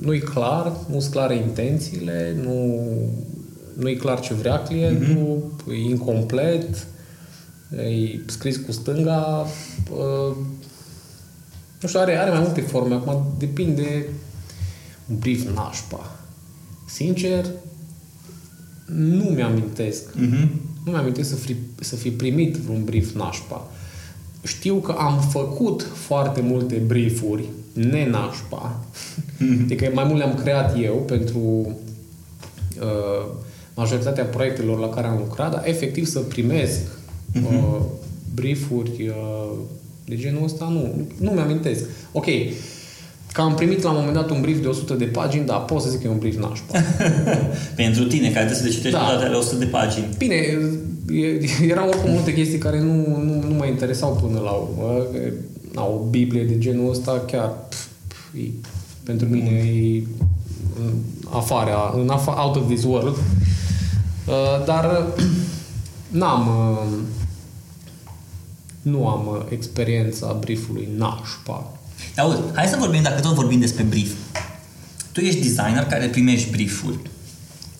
[0.00, 2.80] nu-i clar, nu sunt clare intențiile, nu,
[3.74, 5.72] nu-i clar ce vrea clientul, mm-hmm.
[5.72, 6.86] e incomplet,
[7.76, 9.46] e scris cu stânga,
[9.90, 10.36] uh,
[11.80, 14.06] nu știu, are, are mai multe forme, acum depinde
[15.10, 16.20] un brief nașpa.
[16.86, 17.46] Sincer,
[18.94, 20.48] nu mi-amintesc Mm-hmm.
[20.84, 23.70] nu mi-am să fi, să fi primit vreun brief nașpa.
[24.46, 28.84] Știu că am făcut foarte multe briefuri nenașpa.
[29.64, 31.40] Adică mai mult le-am creat eu pentru
[32.80, 33.32] uh,
[33.74, 36.80] majoritatea proiectelor la care am lucrat, dar efectiv să primesc
[37.34, 37.80] uh,
[38.34, 39.58] briefuri uh,
[40.04, 41.08] de genul ăsta, nu.
[41.18, 41.84] Nu mi-amintesc.
[42.12, 42.26] Ok,
[43.32, 45.80] că am primit la un moment dat un brief de 100 de pagini, da, pot
[45.82, 46.78] să zic că e un brief nașpa.
[47.82, 49.04] Pentru tine, care trebuie să le citești Da.
[49.04, 49.10] da.
[49.10, 50.06] toate ale 100 de pagini.
[50.18, 55.04] Bine, e- erau oricum multe chestii care nu, nu, nu mă interesau până la urmă.
[55.14, 55.32] E,
[55.74, 58.50] Na, o Biblie de genul ăsta chiar pf, pf, e,
[59.04, 60.02] pentru mine e
[60.84, 60.92] în
[61.30, 63.16] afară, în afa, out of this world.
[63.16, 65.06] Uh, dar
[66.20, 66.98] n-am uh,
[68.82, 71.72] nu am uh, experiența briefului nașpa.
[72.20, 74.10] Auzi, hai să vorbim, dacă tot vorbim despre brief.
[75.12, 76.98] Tu ești designer care primești briefuri.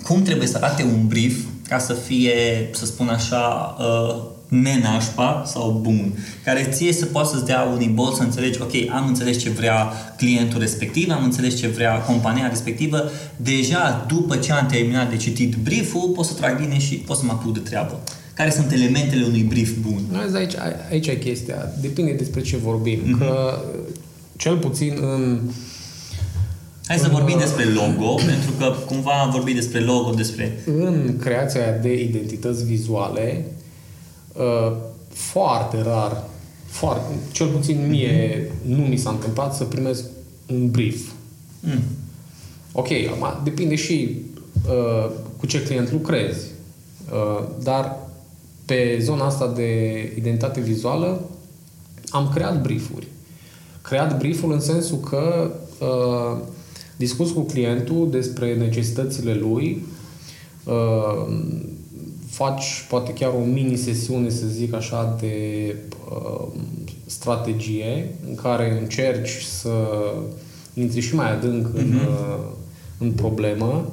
[0.02, 1.36] Cum trebuie să arate un brief
[1.68, 2.32] ca să fie,
[2.72, 6.12] să spun așa, uh, nenașpa sau bun,
[6.44, 9.92] care ție să poată să-ți dea un imbol să înțelegi, ok, am înțeles ce vrea
[10.16, 15.54] clientul respectiv, am înțeles ce vrea compania respectivă, deja după ce am terminat de citit
[15.54, 18.00] brieful, pot să trag bine și pot să mă apuc de treabă.
[18.34, 20.02] Care sunt elementele unui brief bun?
[20.22, 20.54] Vezi, aici,
[20.90, 21.72] aici e chestia.
[21.80, 22.98] Depinde despre ce vorbim.
[22.98, 23.18] Mm-hmm.
[23.18, 23.60] Că
[24.40, 25.40] cel puțin în
[26.86, 30.62] Hai să vorbim despre logo, pentru că cumva am vorbit despre logo, despre...
[30.66, 33.44] În creația de identități vizuale,
[34.32, 34.76] uh,
[35.08, 36.24] foarte rar,
[36.66, 38.66] foarte, cel puțin mie mm-hmm.
[38.66, 40.04] nu mi s-a întâmplat să primesc
[40.46, 41.00] un brief.
[41.60, 41.82] Mm.
[42.72, 44.16] Ok, acum depinde și
[44.68, 46.46] uh, cu ce client lucrezi,
[47.12, 47.96] uh, dar
[48.64, 51.30] pe zona asta de identitate vizuală
[52.10, 53.06] am creat briefuri.
[53.90, 56.38] Creat brieful în sensul că uh,
[56.96, 59.82] discuți cu clientul despre necesitățile lui,
[60.64, 61.34] uh,
[62.28, 65.76] faci poate chiar o mini-sesiune, să zic așa, de
[66.10, 66.46] uh,
[67.06, 69.70] strategie în care încerci să
[70.74, 71.78] intri și mai adânc uh-huh.
[71.78, 72.06] în, mhm.
[72.06, 72.38] uh,
[72.98, 73.92] în problemă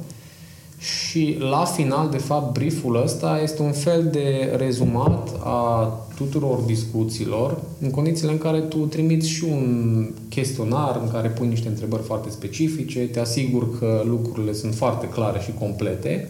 [0.78, 7.62] și la final, de fapt, brieful ăsta este un fel de rezumat a tuturor discuțiilor,
[7.82, 12.30] în condițiile în care tu trimiți și un chestionar în care pui niște întrebări foarte
[12.30, 16.30] specifice, te asigur că lucrurile sunt foarte clare și complete,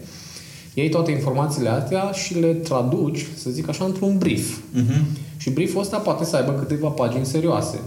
[0.74, 4.58] iei toate informațiile astea și le traduci, să zic așa, într-un brief.
[4.58, 5.02] Uh-huh.
[5.36, 7.80] Și brieful ăsta poate să aibă câteva pagini serioase.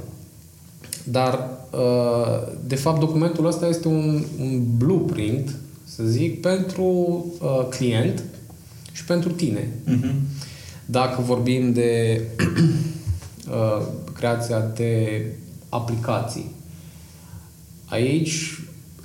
[1.04, 6.84] Dar, uh, de fapt, documentul ăsta este un, un blueprint să zic, pentru
[7.42, 8.24] uh, client
[8.92, 9.70] și pentru tine.
[9.88, 10.14] Uh-huh.
[10.92, 12.22] Dacă vorbim de
[13.50, 15.24] uh, creația de
[15.70, 16.52] aplicații,
[17.86, 18.60] aici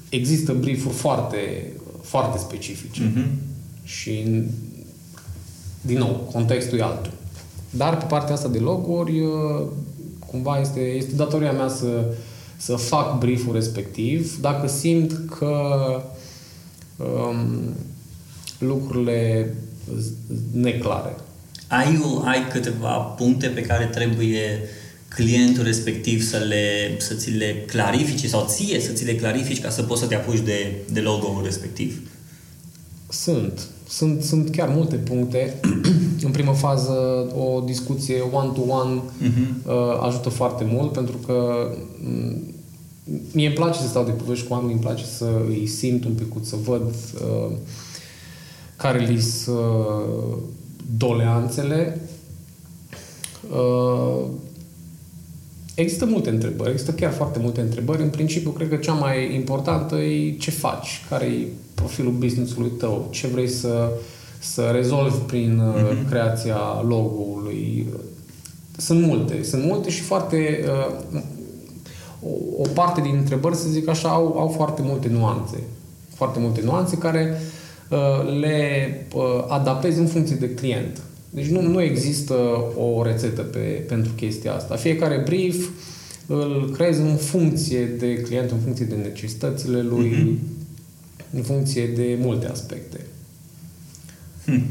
[0.09, 1.73] există briefuri foarte,
[2.03, 3.03] foarte specifice.
[3.03, 3.27] Uh-huh.
[3.85, 4.43] Și,
[5.81, 7.13] din nou, contextul e altul.
[7.71, 9.67] Dar pe partea asta de loguri, uh,
[10.27, 12.15] cumva este, este datoria mea să,
[12.57, 14.41] să fac brieful respectiv.
[14.41, 15.57] Dacă simt că
[16.97, 17.75] um,
[18.59, 19.55] lucrurile
[20.53, 21.17] neclare.
[21.69, 24.61] Ai, ai câteva puncte pe care trebuie
[25.09, 29.71] clientul respectiv să, le, să ți le clarifici sau ție să ți le clarifici ca
[29.71, 32.01] să poți să te apuci de, de logo-ul respectiv?
[33.09, 33.67] Sunt.
[33.89, 35.55] Sunt, sunt chiar multe puncte.
[36.27, 36.93] În primă fază,
[37.37, 40.01] o discuție one-to-one uh-huh.
[40.01, 41.69] ajută foarte mult pentru că
[43.33, 46.13] Mie îmi place să stau de povești cu oameni, îmi place să îi simt un
[46.13, 47.57] pic, să văd uh,
[48.77, 50.39] care li sunt uh,
[50.97, 52.01] doleanțele.
[53.51, 54.25] Uh,
[55.75, 58.03] există multe întrebări, există chiar foarte multe întrebări.
[58.03, 63.09] În principiu, cred că cea mai importantă e ce faci, care e profilul business-ului tău,
[63.11, 63.91] ce vrei să,
[64.39, 66.09] să rezolvi prin uh, mm-hmm.
[66.09, 67.87] creația logo-ului.
[68.77, 70.65] Sunt multe, sunt multe și foarte
[71.13, 71.21] uh,
[72.23, 75.63] o, o parte din întrebări, să zic așa, au, au foarte multe nuanțe.
[76.15, 77.56] Foarte multe nuanțe care uh,
[78.41, 81.01] le uh, adaptezi în funcție de client.
[81.31, 82.35] Deci nu, nu există
[82.77, 84.77] o rețetă pe, pentru chestia asta.
[84.77, 85.69] Fiecare brief
[86.27, 91.35] îl creezi în funcție de client, în funcție de necesitățile lui, mm-hmm.
[91.35, 93.01] în funcție de multe aspecte.
[94.45, 94.67] Hmm.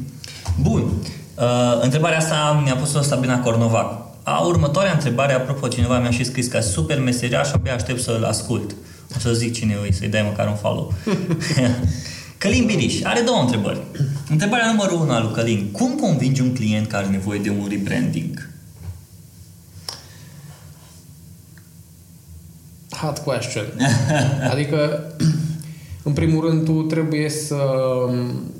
[0.61, 0.81] Bun.
[0.81, 4.05] Uh, întrebarea asta mi-a pus-o Sabina Cornovac.
[4.23, 8.75] A, următoarea întrebare, apropo, cineva mi-a și scris ca super meseriaș, abia aștept să-l ascult.
[9.15, 10.93] O să zic cine e, să-i dai măcar un follow.
[12.45, 13.81] Călin Biriș are două întrebări.
[14.29, 15.71] Întrebarea numărul unu a lui Călin.
[15.71, 18.49] Cum convingi un client care are nevoie de un rebranding?
[22.89, 23.65] Hot question.
[24.51, 25.07] adică,
[26.03, 27.55] în primul rând, tu trebuie să...
[28.05, 28.53] Um,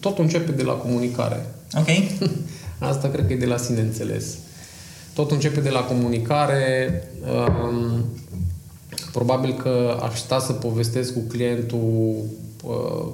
[0.00, 1.46] totul începe de la comunicare.
[1.72, 1.88] Ok.
[2.90, 4.36] Asta cred că e de la sine înțeles.
[5.14, 7.02] Tot începe de la comunicare.
[9.14, 12.14] Um, probabil că aș sta să povestesc cu clientul
[12.64, 13.06] uh,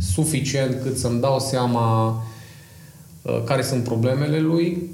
[0.00, 2.08] suficient cât să-mi dau seama
[3.22, 4.90] uh, care sunt problemele lui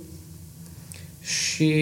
[1.20, 1.74] și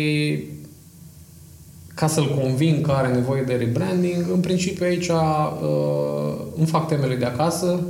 [1.95, 7.17] ca să-l conving că are nevoie de rebranding, în principiu aici uh, îmi fac temele
[7.17, 7.81] de acasă,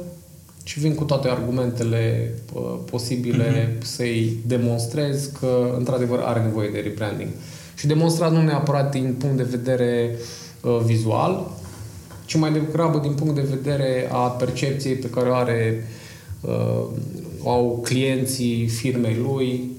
[0.65, 3.83] și vin cu toate argumentele uh, posibile mm-hmm.
[3.83, 7.29] să-i demonstrez că într-adevăr are nevoie de rebranding.
[7.75, 10.11] Și demonstrat nu neapărat din punct de vedere
[10.61, 11.51] uh, vizual,
[12.25, 15.89] ci mai degrabă din punct de vedere a percepției pe care o are
[16.41, 16.85] uh,
[17.45, 19.71] au clienții firmei lui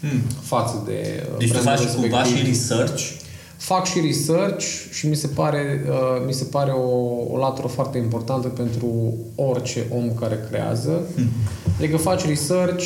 [0.00, 0.20] hmm.
[0.40, 3.18] față de uh, Deci tu faci cumva și research
[3.60, 6.88] fac și research și mi se pare, uh, mi se pare o,
[7.32, 11.02] o latură foarte importantă pentru orice om care creează.
[11.16, 11.28] Mm.
[11.76, 12.84] Adică faci research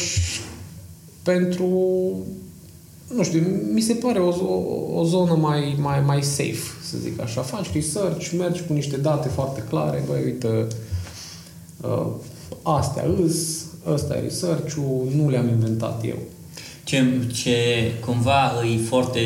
[1.23, 1.68] pentru
[3.16, 7.20] nu știu, mi se pare o, o, o zonă mai, mai, mai safe, să zic
[7.20, 7.40] așa.
[7.40, 10.66] Faci research, mergi cu niște date foarte clare, băi, uite,
[11.81, 12.07] uh,
[12.62, 16.18] astea îs, ăsta e research-ul, nu le-am inventat eu.
[16.85, 17.57] Ce, ce
[18.07, 19.20] cumva e foarte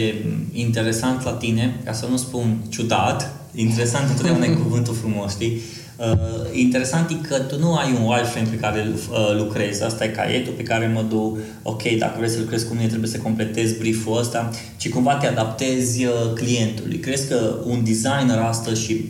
[0.53, 5.61] interesant la tine, ca să nu spun ciudat, interesant întotdeauna e cuvântul frumos, știi?
[5.99, 6.15] Uh,
[6.53, 10.09] interesant e că tu nu ai un wireframe pe care îl uh, lucrezi, asta e
[10.09, 13.79] caietul pe care mă duc, ok, dacă vrei să lucrezi cu mine trebuie să completezi
[13.79, 16.99] brieful ăsta, ci cumva te adaptezi uh, clientului.
[16.99, 19.05] Crezi că un designer astăzi și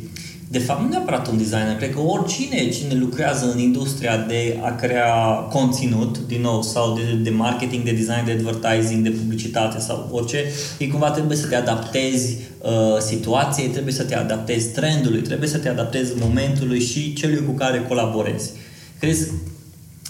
[0.51, 4.75] de fapt, nu neapărat un designer, cred că oricine cine lucrează în industria de a
[4.75, 5.15] crea
[5.51, 10.45] conținut, din nou, sau de, de marketing, de design, de advertising, de publicitate sau orice,
[10.79, 15.59] e cumva trebuie să te adaptezi uh, situației, trebuie să te adaptezi trendului, trebuie să
[15.59, 18.51] te adaptezi momentului și celui cu care colaborezi.
[18.99, 19.31] Crezi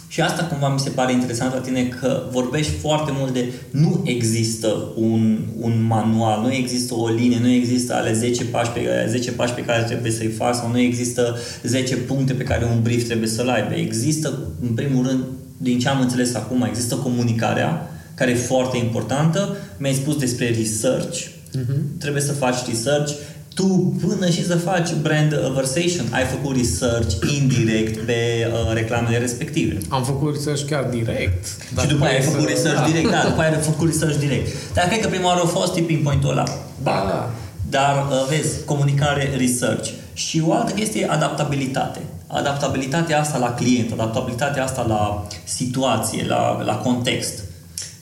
[0.09, 4.01] și asta cumva mi se pare interesant la tine că vorbești foarte mult de nu
[4.05, 9.33] există un, un manual, nu există o linie, nu există ale 10 pași, pe, 10
[9.33, 13.05] pași pe care trebuie să-i faci sau nu există 10 puncte pe care un brief
[13.07, 13.75] trebuie să-l aibă.
[13.75, 15.25] Există, în primul rând,
[15.57, 19.57] din ce am înțeles acum, există comunicarea, care e foarte importantă.
[19.77, 21.19] Mi-ai spus despre research.
[21.57, 21.99] Uh-huh.
[21.99, 23.13] Trebuie să faci research
[23.59, 29.79] tu până și să faci brand conversation, ai făcut research indirect pe uh, reclamele respective.
[29.89, 31.47] Am făcut research chiar direct.
[31.81, 32.49] Și după aia ai făcut să...
[32.49, 32.87] research da.
[32.87, 34.49] direct, da, după aia ai făcut research direct.
[34.75, 36.45] Dar cred că prima oară a fost tipping point-ul ăla.
[36.83, 37.05] Da.
[37.09, 37.31] da.
[37.71, 39.91] Dar, uh, vezi, comunicare, research.
[40.13, 42.01] Și o altă chestie e adaptabilitate.
[42.27, 47.45] Adaptabilitatea asta la client, adaptabilitatea asta la situație, la, la context.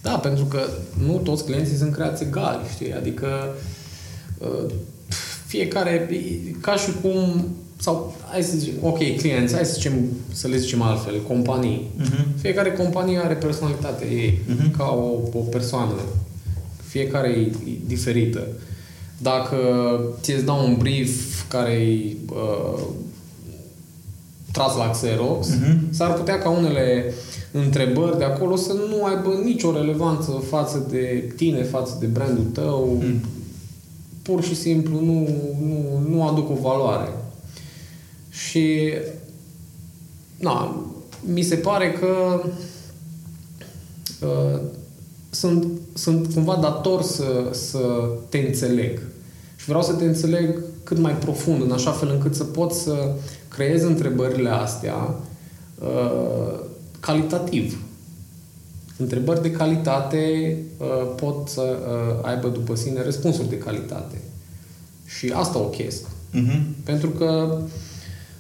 [0.03, 0.61] Da, pentru că
[1.07, 2.95] nu toți clienții sunt creați egali, știi?
[2.95, 3.27] Adică
[4.39, 4.73] uh,
[5.57, 6.09] fiecare,
[6.61, 7.47] ca și cum,
[7.81, 9.93] sau hai să zicem, ok, clienți, hai să zicem,
[10.33, 11.91] să le zicem altfel, companii.
[12.01, 12.41] Uh-huh.
[12.41, 14.77] Fiecare companie are personalitatea ei, uh-huh.
[14.77, 15.95] ca o, o persoană.
[16.87, 18.47] Fiecare e, e diferită.
[19.23, 19.57] Dacă
[20.21, 22.83] ți-ți dau un brief care e uh,
[24.53, 25.77] tras la Xerox, uh-huh.
[25.91, 27.13] s-ar putea ca unele
[27.53, 33.03] întrebări de acolo să nu aibă nicio relevanță față de tine, față de brandul tău,
[33.03, 33.37] uh-huh
[34.27, 35.29] pur și simplu nu,
[35.61, 37.09] nu, nu aduc o valoare.
[38.31, 38.93] Și
[40.37, 40.87] na,
[41.21, 42.43] mi se pare că
[44.21, 44.61] uh,
[45.31, 49.01] sunt, sunt cumva dator să, să te înțeleg.
[49.57, 53.15] Și vreau să te înțeleg cât mai profund, în așa fel încât să pot să
[53.49, 55.15] creez întrebările astea
[55.81, 56.61] uh,
[57.01, 57.79] calitativ.
[58.97, 64.17] Întrebări de calitate uh, pot să uh, aibă după sine răspunsuri de calitate.
[65.07, 66.07] Și asta o chestie.
[66.35, 66.61] Uh-huh.
[66.85, 67.59] Pentru că,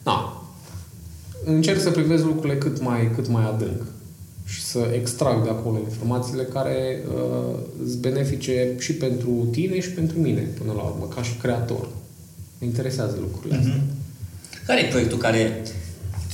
[0.04, 0.46] na,
[1.44, 3.82] încerc să privesc lucrurile cât mai, cât mai adânc
[4.44, 10.18] și să extrag de acolo informațiile care uh, îți benefice și pentru tine și pentru
[10.18, 11.88] mine, până la urmă, ca și creator.
[12.58, 13.60] Mă interesează lucrurile uh-huh.
[13.60, 13.80] astea.
[14.66, 15.62] Care e proiectul care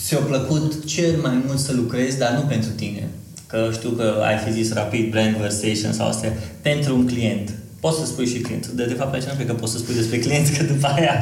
[0.05, 3.11] ți-a plăcut cel mai mult să lucrezi, dar nu pentru tine?
[3.53, 7.55] Că știu că ai fi zis rapid brand conversation sau astea, pentru un client.
[7.81, 8.67] Poți să spui și client.
[8.67, 11.15] De, de fapt, aici nu cred că poți să spui despre client, că după aia...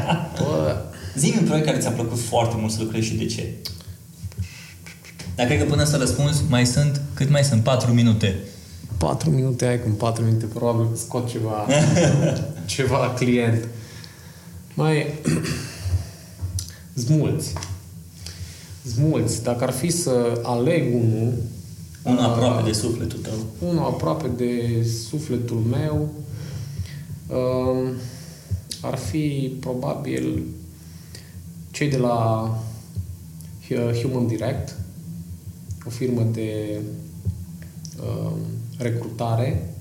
[1.17, 3.49] Zi-mi un proiect care ți-a plăcut foarte mult să lucrezi și de ce.
[5.35, 7.63] Dar cred că până să răspunzi, mai sunt, cât mai sunt?
[7.63, 8.37] 4 minute.
[8.99, 11.67] 4 minute, ai cum 4 minute, probabil scot ceva,
[12.75, 13.69] ceva client.
[14.75, 15.07] Mai...
[16.95, 17.53] Zmulți.
[18.85, 19.43] Zmulți.
[19.43, 21.33] Dacă ar fi să aleg unul,
[22.03, 23.69] unul aproape de sufletul tău.
[23.69, 26.09] Unul aproape de sufletul meu
[27.29, 27.91] uh,
[28.81, 30.43] ar fi probabil
[31.71, 32.49] cei de la
[34.03, 34.77] Human Direct,
[35.87, 36.81] o firmă de
[38.03, 38.33] uh,
[38.79, 39.75] recrutare.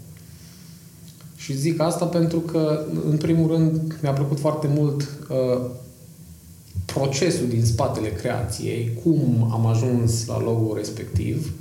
[1.35, 5.69] Și zic asta pentru că, în primul rând, mi-a plăcut foarte mult uh,
[6.85, 11.53] procesul din spatele creației, cum am ajuns la logo respectiv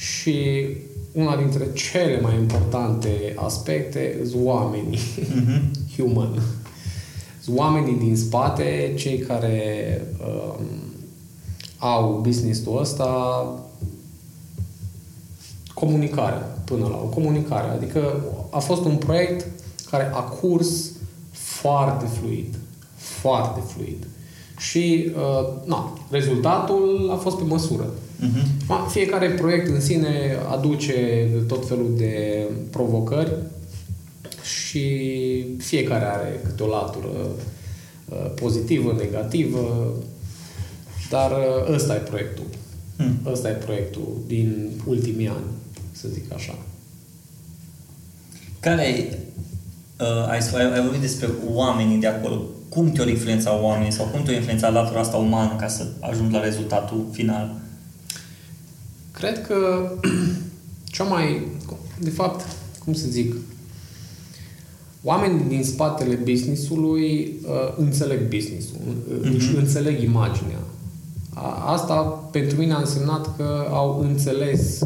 [0.00, 0.66] și
[1.12, 5.62] una dintre cele mai importante aspecte sunt oamenii, mm-hmm.
[5.96, 6.42] human.
[7.40, 10.64] Sunt oamenii din spate, cei care um,
[11.78, 13.44] au business-ul ăsta,
[15.74, 17.68] comunicarea până la o comunicare.
[17.68, 19.46] Adică a fost un proiect
[19.90, 20.90] care a curs
[21.30, 22.58] foarte fluid.
[22.96, 24.06] Foarte fluid.
[24.60, 27.84] Și, uh, na, rezultatul a fost pe măsură.
[27.84, 28.88] Uh-huh.
[28.88, 33.32] Fiecare proiect în sine aduce tot felul de provocări
[34.42, 37.08] și fiecare are câte o latură
[38.08, 39.94] uh, pozitivă, negativă,
[41.10, 42.44] dar uh, ăsta e proiectul.
[42.96, 43.18] Hmm.
[43.26, 45.44] Ăsta e proiectul din ultimii ani,
[45.92, 46.58] să zic așa.
[48.60, 49.18] Care
[50.00, 52.42] uh, ai, ai, ai vorbit despre oamenii de acolo.
[52.70, 56.42] Cum te-au influențat oamenii sau cum te-au influențat latura asta umană ca să ajungi la
[56.42, 57.54] rezultatul final?
[59.10, 59.90] Cred că
[60.94, 61.46] cea mai...
[62.00, 62.46] de fapt,
[62.84, 63.34] cum să zic,
[65.02, 68.78] oamenii din spatele business-ului uh, înțeleg business-ul,
[69.22, 70.58] uh, își înțeleg imaginea.
[71.34, 71.94] A, asta
[72.30, 74.80] pentru mine a însemnat că au înțeles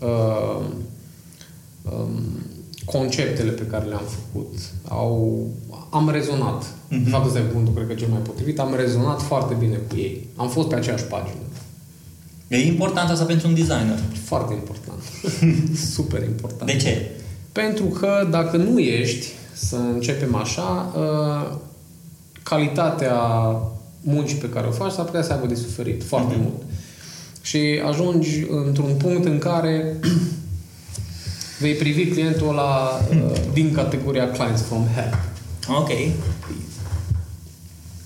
[0.00, 0.64] uh,
[1.82, 2.40] um,
[2.92, 4.54] conceptele pe care le-am făcut.
[4.88, 5.46] Au,
[5.90, 6.64] am rezonat.
[6.64, 7.04] Mm-hmm.
[7.04, 8.58] De fapt, ăsta e cuvântul, cred că cel mai potrivit.
[8.58, 10.26] Am rezonat foarte bine cu ei.
[10.36, 11.44] Am fost pe aceeași pagină.
[12.48, 13.98] E important asta pentru un designer.
[14.24, 15.02] Foarte important.
[15.94, 16.70] Super important.
[16.70, 17.10] De ce?
[17.52, 21.56] Pentru că dacă nu ești, să începem așa, uh,
[22.42, 23.20] calitatea
[24.00, 26.42] muncii pe care o faci s-ar putea să aibă de suferit foarte mm-hmm.
[26.42, 26.62] mult.
[27.42, 29.96] Și ajungi într-un punct în care
[31.60, 35.18] vei privi clientul ăla uh, din categoria clients from hell.
[35.68, 35.90] Ok.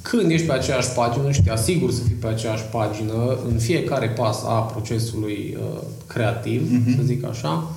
[0.02, 4.09] Când ești pe aceeași pagină și te asigur să fii pe aceeași pagină în fiecare
[4.09, 6.96] pas a procesului uh, creativ, mm-hmm.
[6.96, 7.70] să zic așa,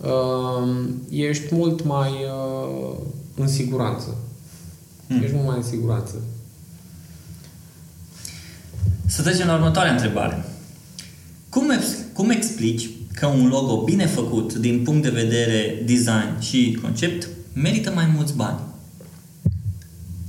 [0.00, 2.96] uh, ești mult mai uh,
[3.34, 4.16] în siguranță.
[5.06, 5.22] Mm.
[5.22, 6.14] Ești mult mai în siguranță.
[9.06, 10.44] Să trecem la următoarea întrebare.
[11.48, 11.70] Cum,
[12.12, 17.90] cum explici că un logo bine făcut din punct de vedere design și concept merită
[17.94, 18.58] mai mulți bani?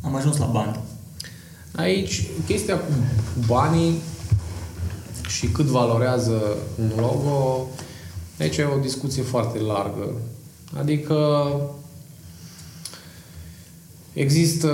[0.02, 0.80] Am ajuns la bani.
[1.76, 2.92] Aici, chestia cu
[3.48, 3.94] banii
[5.28, 7.68] și cât valorează un logo,
[8.40, 10.14] aici e o discuție foarte largă.
[10.78, 11.48] Adică
[14.14, 14.72] există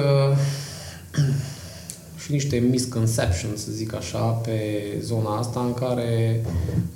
[2.23, 4.61] și niște misconceptions, să zic așa, pe
[5.01, 6.45] zona asta în care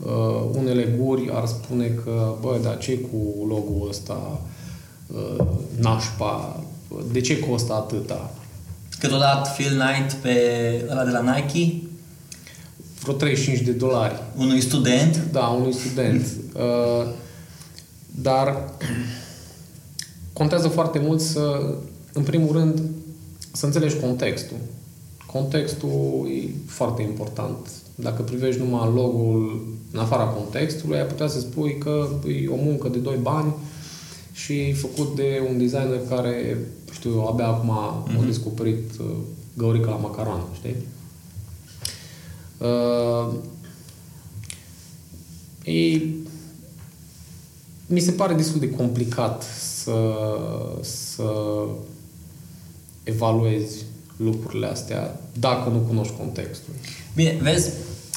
[0.06, 4.42] uh, unele guri ar spune că, bă, dar ce cu logo-ul ăsta
[5.08, 5.46] uh,
[5.80, 6.64] nașpa,
[7.12, 8.34] de ce costă atâta?
[9.00, 10.36] Câteodată Phil Knight pe
[10.90, 11.88] ăla de la Nike?
[13.02, 14.22] Vreo 35 de dolari.
[14.38, 15.28] Unui student?
[15.32, 16.26] Da, unui student.
[16.56, 17.08] uh,
[18.06, 18.74] dar
[20.34, 21.74] contează foarte mult să,
[22.14, 22.82] în primul rând,
[23.52, 24.58] să înțelegi contextul.
[25.32, 27.70] Contextul e foarte important.
[27.96, 32.88] Dacă privești numai logo-ul în afara contextului, ai putea să spui că e o muncă
[32.88, 33.54] de doi bani
[34.32, 36.58] și făcut de un designer care,
[36.92, 38.22] știu eu, abia acum mm-hmm.
[38.22, 39.06] a descoperit uh,
[39.54, 40.76] găurica la macaron, știi?
[42.58, 43.34] Uh,
[45.64, 46.02] e,
[47.88, 50.18] mi se pare destul de complicat să,
[50.82, 51.66] să
[53.04, 53.87] evaluezi
[54.18, 56.74] lucrurile astea dacă nu cunoști contextul.
[57.16, 57.72] Bine, vezi,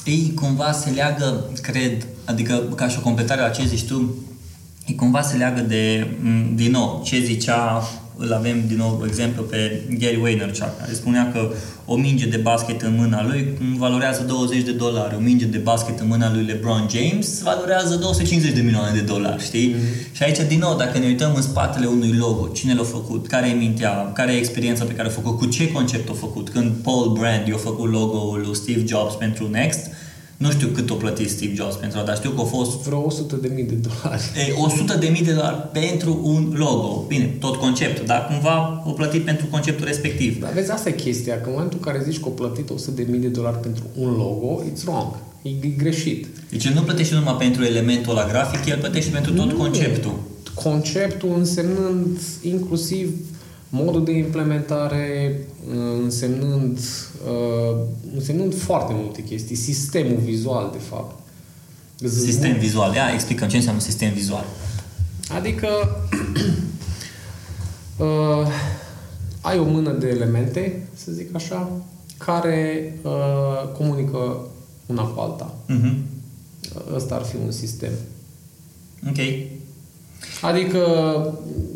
[0.05, 4.15] ei cumva se leagă, cred, adică ca și o completare la ce zici tu,
[4.87, 6.07] ei cumva se leagă de,
[6.55, 7.83] din nou, ce zicea
[8.25, 11.51] îl avem din nou exemplu pe Gary Vaynerchuk, care spunea că
[11.85, 15.99] o minge de basket în mâna lui valorează 20 de dolari, o minge de basket
[15.99, 19.75] în mâna lui LeBron James valorează 250 de milioane de dolari, știi?
[19.75, 20.11] Mm-hmm.
[20.11, 23.47] Și aici, din nou, dacă ne uităm în spatele unui logo, cine l-a făcut, care
[23.47, 26.71] e mintea, care e experiența pe care a făcut, cu ce concept a făcut, când
[26.83, 29.89] Paul Brand i-a făcut logo-ul lui Steve Jobs pentru Next,
[30.41, 32.71] nu știu cât o plătit Steve Jobs pentru asta, dar știu că a fost...
[32.71, 34.21] Vreo 100 de mii de dolari.
[34.49, 37.05] E, 100 de mii de dolari pentru un logo.
[37.07, 40.41] Bine, tot conceptul, dar cumva o plătit pentru conceptul respectiv.
[40.41, 42.91] Dar vezi, asta e chestia, că în momentul în care zici că o plătit 100
[42.91, 45.15] de mii de dolari pentru un logo, it's wrong.
[45.41, 46.27] E greșit.
[46.49, 49.57] Deci el nu plătește numai pentru elementul la grafic, el plătește pentru tot nu.
[49.57, 50.19] conceptul.
[50.53, 53.09] Conceptul însemnând inclusiv
[53.71, 55.39] modul de implementare,
[56.03, 56.79] însemnând
[57.27, 57.77] uh,
[58.13, 59.55] însemnând foarte multe chestii.
[59.55, 61.19] Sistemul vizual, de fapt.
[62.09, 62.93] Sistem vizual.
[62.93, 64.45] Ia, explicăm ce înseamnă sistem vizual.
[65.35, 65.67] Adică
[67.97, 68.47] uh,
[69.41, 71.71] ai o mână de elemente, să zic așa,
[72.17, 74.47] care uh, comunică
[74.85, 75.53] una cu alta.
[75.69, 75.93] Uh-huh.
[76.95, 77.91] Ăsta ar fi un sistem.
[79.09, 79.17] Ok.
[80.41, 80.79] Adică,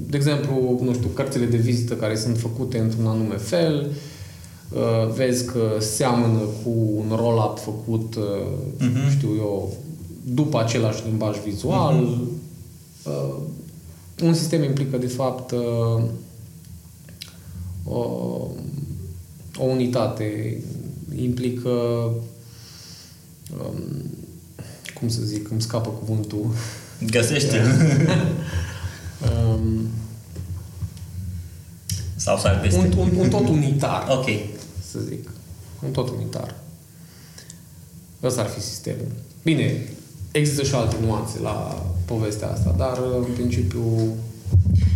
[0.08, 3.96] de exemplu, nu știu, cărțile de vizită care sunt făcute într-un anume fel, uh,
[4.76, 9.12] Uh, vezi că seamănă cu un roll-up făcut, uh-huh.
[9.12, 9.74] știu eu,
[10.24, 11.96] după același limbaj vizual.
[11.96, 12.28] Uh-huh.
[13.06, 13.36] Uh,
[14.24, 16.04] un sistem implică, de fapt, uh,
[17.84, 18.00] o,
[19.58, 20.62] o unitate,
[21.16, 21.70] implică
[23.60, 23.84] um,
[25.00, 26.46] cum să zic, îmi scapă cuvântul.
[27.00, 27.62] Găsește.
[29.28, 29.90] um,
[32.16, 32.80] Sau să peste.
[32.80, 34.06] Un, un, un tot unitar.
[34.10, 34.26] ok
[34.92, 35.30] să zic.
[35.86, 36.56] Un tot unitar.
[38.24, 39.12] Ăsta ar fi sistemul.
[39.44, 39.88] Bine,
[40.32, 43.82] există și alte nuanțe la povestea asta, dar în principiu...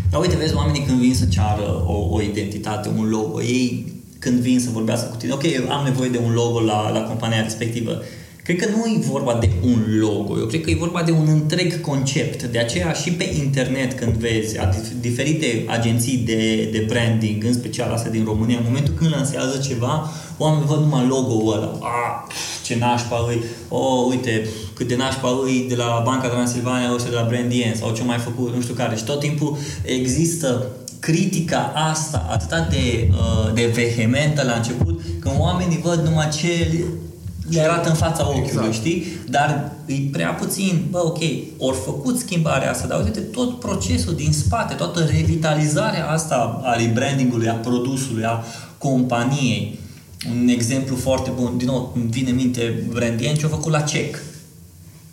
[0.10, 4.39] Dar uite, vezi, oamenii când vin să ceară o, o identitate, un logo, ei când
[4.39, 8.02] vin să vorbească cu tine, ok, am nevoie de un logo la, la compania respectivă,
[8.50, 11.28] Cred că nu e vorba de un logo, eu cred că e vorba de un
[11.28, 12.43] întreg concept.
[12.43, 14.58] De aceea și pe internet când vezi
[15.00, 20.10] diferite agenții de, de branding, în special astea din România, în momentul când lansează ceva,
[20.38, 21.78] oamenii văd numai logo-ul ăla.
[21.82, 22.28] A,
[22.64, 27.16] ce nașpa îi, oh, uite, cât de nașpa îi de la Banca Transilvania, ăștia de
[27.16, 28.95] la Brandien sau ce mai făcut, nu știu care.
[28.95, 30.68] Și tot timpul există
[31.00, 36.68] critica asta atât de, uh, de vehementă la început, când oamenii văd numai ce
[37.50, 38.74] le arată în fața ochiului, exact.
[38.74, 39.06] știi?
[39.30, 41.20] Dar e prea puțin, bă, ok,
[41.58, 47.50] ori făcut schimbarea asta, dar uite tot procesul din spate, toată revitalizarea asta a rebrandingului,
[47.50, 48.43] a produsului, a
[48.78, 49.80] companiei.
[50.41, 53.82] Un exemplu foarte bun, din nou, îmi vine în minte Brandien ce au făcut la
[53.82, 54.22] CEC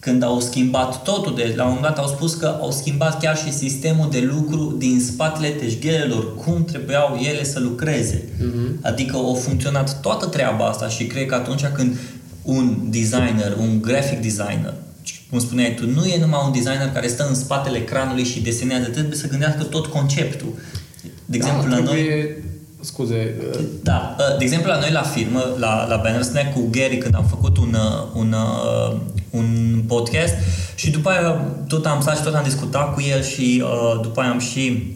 [0.06, 3.36] când au schimbat totul, de la un moment dat au spus că au schimbat chiar
[3.36, 8.24] și sistemul de lucru din spatele teșghelelor, cum trebuiau ele să lucreze.
[8.24, 8.82] Uh-huh.
[8.82, 11.96] Adică au funcționat toată treaba asta și cred că atunci când
[12.46, 14.74] un designer, un graphic designer,
[15.30, 18.88] cum spuneai tu, nu e numai un designer care stă în spatele ecranului și desenează,
[18.88, 20.54] trebuie să gândească tot conceptul.
[21.24, 22.28] De da, exemplu, la noi
[22.86, 23.34] Scuze.
[23.54, 26.98] Uh, da, uh, de exemplu la noi la firmă, la, la Banner Snack cu Gary
[26.98, 28.34] când am făcut un, uh, un,
[29.30, 30.34] un podcast
[30.74, 31.30] și după aia
[31.68, 33.64] tot am stat și tot am discutat cu el și
[34.02, 34.94] după aia am și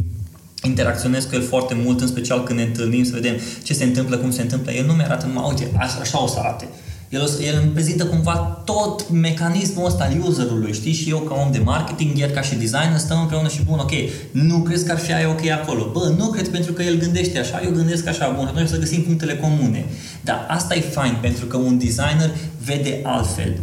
[0.63, 4.17] interacționez cu el foarte mult, în special când ne întâlnim să vedem ce se întâmplă,
[4.17, 4.73] cum se întâmplă.
[4.73, 6.69] El nu mi-arată numai, uite, așa, așa o să arate.
[7.11, 10.93] El, el îmi prezintă cumva tot mecanismul ăsta al userului, știi?
[10.93, 13.91] Și eu ca om de marketing, iar ca și designer, stăm împreună și bun, ok,
[14.31, 15.91] nu crezi că ar fi aia ok acolo?
[15.93, 19.03] Bă, nu cred pentru că el gândește așa, eu gândesc așa, bun, atunci să găsim
[19.03, 19.85] punctele comune.
[20.25, 22.31] Dar asta e fain, pentru că un designer
[22.65, 23.57] vede altfel.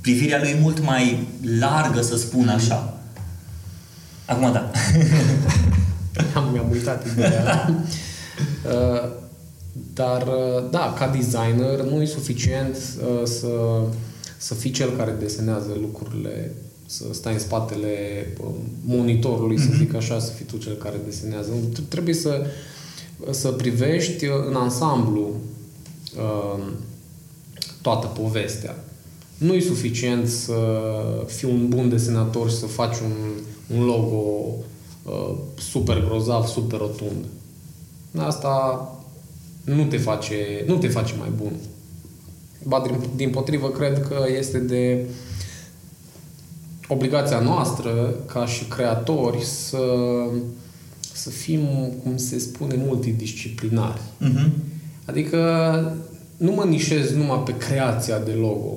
[0.00, 1.26] Privirea lui e mult mai
[1.58, 2.94] largă, să spun așa.
[4.24, 4.70] Acum da.
[6.34, 7.70] Am, mi-am uitat ideea.
[8.64, 9.21] uh,
[9.94, 13.82] dar, uh, da, ca designer nu e suficient uh, să,
[14.36, 16.54] să fii cel care desenează lucrurile,
[16.86, 18.54] să stai în spatele um,
[18.84, 19.64] monitorului, mm-hmm.
[19.64, 19.78] să mhm.
[19.78, 21.50] zic așa, să fii tu cel care desenează.
[21.88, 22.46] Trebuie să,
[23.30, 25.30] să privești în ansamblu
[26.16, 26.60] um,
[27.80, 28.84] toată povestea.
[29.38, 30.54] Nu e suficient să
[31.26, 33.12] fii un bun desenator și să faci un,
[33.76, 34.54] un logo
[35.02, 37.24] uh, super grozav, super rotund.
[38.16, 38.86] Asta
[39.64, 41.52] nu te face, nu te face mai bun.
[42.62, 45.04] Ba, din, din potrivă, cred că este de
[46.88, 49.78] obligația noastră, ca și creatori, să,
[51.12, 51.60] să fim,
[52.02, 54.00] cum se spune, multidisciplinari.
[54.00, 54.48] Uh-huh.
[55.04, 55.38] Adică
[56.36, 58.76] nu mă nișez numai pe creația de logo.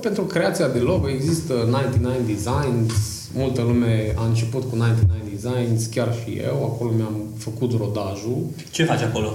[0.00, 2.92] Pentru creația de logo există 99 Designs,
[3.34, 8.46] multă lume a început cu 99 Designs, chiar și eu, acolo mi-am făcut rodajul.
[8.70, 9.32] Ce faci acolo?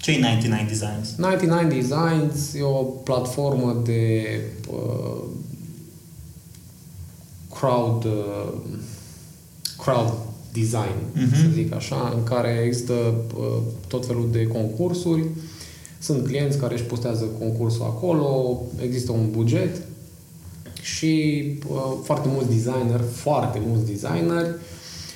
[0.00, 1.14] Ce 99 Designs?
[1.16, 4.24] 99 Designs e o platformă de
[4.70, 5.22] uh,
[7.58, 8.52] crowd uh,
[9.76, 10.12] crowd
[10.52, 11.36] design, uh-huh.
[11.36, 15.24] să zic așa, în care există uh, tot felul de concursuri.
[15.98, 19.82] Sunt clienți care își postează concursul acolo, există un buget
[20.82, 24.54] și uh, foarte mulți designer, foarte mulți designeri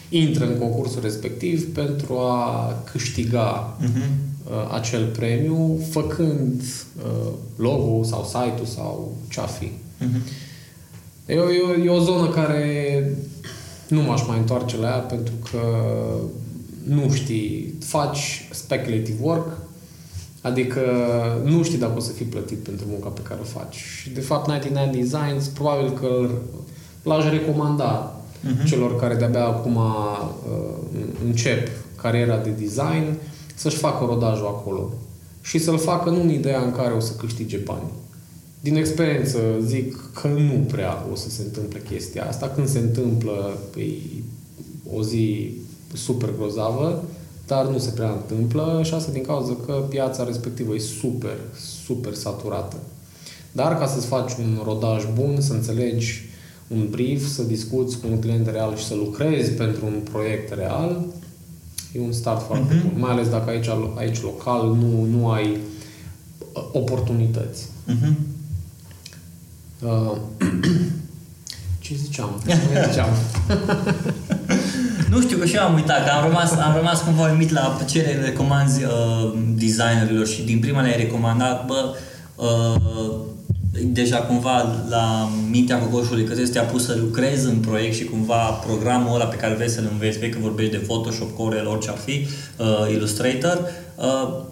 [0.08, 4.33] intră în concursul respectiv pentru a câștiga uh-huh uh,
[4.72, 9.66] acel premiu făcând uh, logo sau site-ul sau ce-a fi.
[9.66, 10.42] Uh-huh.
[11.26, 13.16] E, e, e o zonă care
[13.88, 15.58] nu m-aș mai întoarce la ea pentru că
[16.84, 19.58] nu știi, faci speculative work,
[20.40, 20.80] adică
[21.44, 23.76] nu știi dacă o să fii plătit pentru munca pe care o faci.
[23.76, 26.30] Și de fapt 99 Designs probabil că
[27.02, 28.64] l-aș recomanda uh-huh.
[28.64, 30.28] celor care de-abia acum uh,
[31.24, 33.16] încep cariera de design
[33.54, 34.92] să-și facă rodajul acolo
[35.42, 37.90] și să-l facă nu în ideea în care o să câștige bani.
[38.60, 42.48] Din experiență zic că nu prea o să se întâmple chestia asta.
[42.48, 43.84] Când se întâmplă, e
[44.96, 45.50] o zi
[45.92, 47.04] super grozavă,
[47.46, 51.36] dar nu se prea întâmplă și asta din cauza că piața respectivă e super,
[51.84, 52.76] super saturată.
[53.52, 56.22] Dar ca să-ți faci un rodaj bun, să înțelegi
[56.68, 61.04] un brief, să discuți cu un client real și să lucrezi pentru un proiect real,
[61.94, 62.82] E un start foarte uh-huh.
[62.82, 63.00] bun.
[63.00, 65.50] Mai ales dacă aici, aici local nu, nu ai
[66.52, 67.64] uh, oportunități.
[67.88, 68.12] Uh-huh.
[69.80, 70.16] Uh,
[71.84, 72.42] ce ziceam?
[72.46, 73.08] Ce ziceam?
[75.10, 77.78] nu știu că și eu am uitat, că am rămas, am rămas cumva uimit la
[77.88, 81.94] ce le recomanzi uh, designerilor și din prima le-ai recomandat, bă,
[82.36, 83.14] uh,
[83.82, 88.04] deja cumva la mintea cocoșului că trebuie să te apuci să lucrezi în proiect și
[88.04, 91.90] cumva programul ăla pe care vrei să-l înveți, fie că vorbești de Photoshop, Corel, orice
[91.90, 92.26] ar fi,
[92.58, 94.42] uh, Illustrator, uh,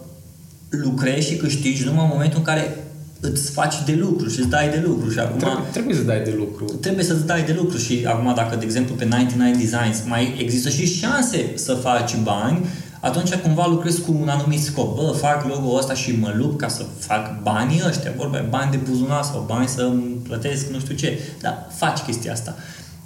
[0.69, 2.77] lucrezi și câștigi numai în momentul în care
[3.21, 5.39] îți faci de lucru și îți dai de lucru și acum...
[5.39, 6.65] Trebuie, trebuie să dai de lucru.
[6.65, 10.69] Trebuie să-ți dai de lucru și acum dacă, de exemplu, pe 99 Designs mai există
[10.69, 12.67] și șanse să faci bani,
[13.03, 14.97] atunci cumva lucrezi cu un anumit scop.
[14.97, 18.77] Bă, fac logo ăsta și mă lupt ca să fac banii ăștia, vorba bani de
[18.77, 19.93] buzunar sau bani să
[20.23, 21.21] plătesc nu știu ce.
[21.41, 22.55] Dar faci chestia asta.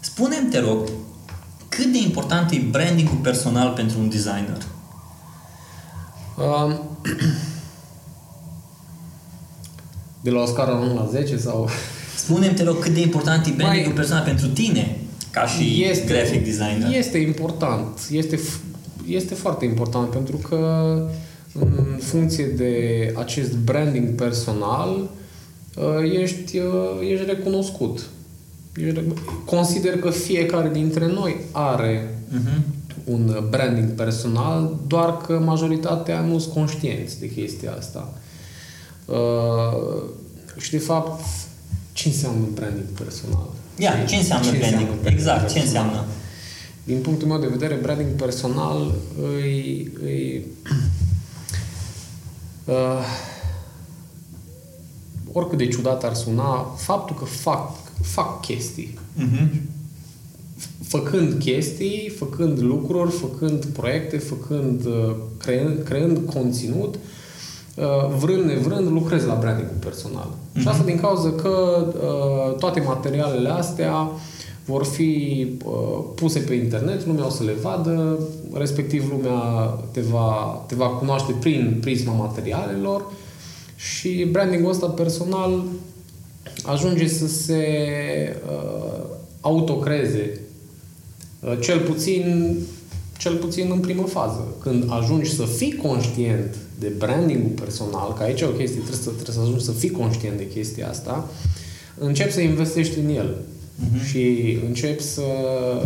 [0.00, 0.88] Spune-mi, te rog,
[1.68, 4.58] cât de important e brandingul personal pentru un designer?
[6.36, 6.80] Um,
[10.24, 11.68] de la o scară 1 la 10 sau...
[12.16, 13.96] Spune-mi, te rog, cât de important e brandingul Mai...
[13.96, 15.00] personal pentru tine
[15.36, 16.88] ca și este, graphic designer?
[16.92, 17.98] Este important.
[18.10, 18.38] Este,
[19.08, 20.58] este foarte important pentru că
[21.60, 25.10] în funcție de acest branding personal
[25.76, 28.06] uh, ești, uh, ești recunoscut.
[29.44, 32.60] Consider că fiecare dintre noi are uh-huh.
[33.04, 38.12] un branding personal, doar că majoritatea nu sunt conștienți de chestia asta.
[39.06, 40.02] Uh,
[40.56, 41.24] și de fapt,
[41.92, 43.48] ce înseamnă branding personal?
[43.78, 44.80] Ia, yeah, ce înseamnă ce branding?
[44.80, 45.62] Înseamnă branding exact, personal?
[45.62, 46.04] ce înseamnă?
[46.86, 50.44] Din punctul meu de vedere, branding personal îi, îi
[52.64, 53.04] uh,
[55.32, 57.70] oricât de ciudat ar suna, faptul că fac,
[58.02, 58.98] fac chestii.
[59.18, 59.48] Uh-huh.
[60.82, 67.00] Făcând chestii, făcând lucruri, făcând proiecte, făcând, uh, creând, creând conținut, uh,
[67.76, 70.28] Uh, vrând nevrând, lucrez la branding personal.
[70.28, 70.60] Mm-hmm.
[70.60, 74.10] Și asta din cauza că uh, toate materialele astea
[74.66, 78.18] vor fi uh, puse pe internet, lumea o să le vadă,
[78.52, 79.40] respectiv lumea
[79.92, 83.12] te va, te va cunoaște prin prisma materialelor
[83.76, 85.64] și brandingul ăsta personal
[86.64, 87.66] ajunge să se
[88.46, 89.04] uh,
[89.40, 90.40] autocreze.
[91.40, 92.56] Uh, cel puțin
[93.18, 94.54] cel puțin în primă fază.
[94.60, 99.10] Când ajungi să fii conștient de brandingul personal, că aici e o chestie, trebuie să,
[99.10, 101.30] trebuie să ajungi să fii conștient de chestia asta,
[101.98, 103.36] începi să investești în el.
[103.76, 104.06] Uh-huh.
[104.08, 105.22] Și începi să,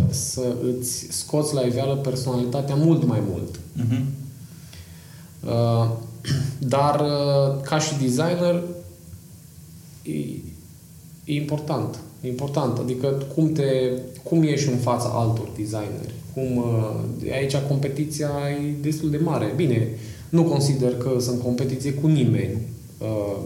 [0.09, 3.59] să îți scoți la iveală personalitatea mult mai mult.
[3.79, 4.01] Uh-huh.
[5.45, 5.89] Uh,
[6.59, 8.63] dar, uh, ca și designer,
[10.03, 10.13] e,
[11.23, 11.99] e important.
[12.21, 12.77] E important.
[12.77, 13.63] Adică cum, te,
[14.23, 16.13] cum ieși în fața altor designeri.
[16.33, 19.53] Cum, uh, aici competiția e destul de mare.
[19.55, 19.87] Bine,
[20.29, 22.57] nu consider că sunt competiție cu nimeni
[22.97, 23.37] uh,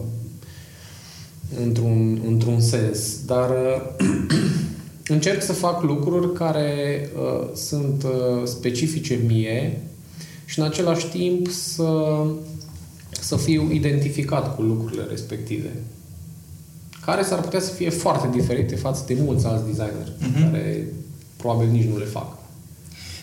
[1.64, 4.06] într-un, într-un sens, dar uh,
[5.16, 9.80] încerc să fac lucruri care uh, sunt uh, specifice mie
[10.44, 12.24] și în același timp să,
[13.10, 15.70] să fiu identificat cu lucrurile respective
[17.06, 20.40] care s-ar putea să fie foarte diferite față de mulți alți designeri uh-huh.
[20.42, 20.86] care
[21.36, 22.38] probabil nici nu le fac.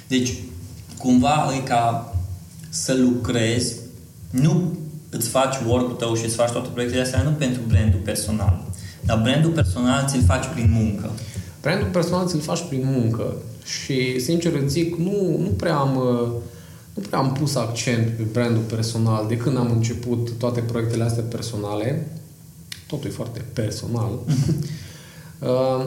[0.07, 0.33] Deci,
[0.97, 2.15] cumva e ca
[2.69, 3.75] să lucrezi,
[4.29, 4.77] nu
[5.13, 8.65] îți faci work-ul tău și îți faci toate proiectele astea nu pentru brandul personal,
[9.05, 11.11] dar brandul personal ți-l faci prin muncă.
[11.61, 13.35] Brandul personal ți-l faci prin muncă
[13.65, 15.97] și, sincer îți zic, nu, nu prea am
[16.93, 21.23] nu prea am pus accent pe brandul personal de când am început toate proiectele astea
[21.23, 22.07] personale.
[22.87, 24.11] Totul e foarte personal.
[25.39, 25.85] uh,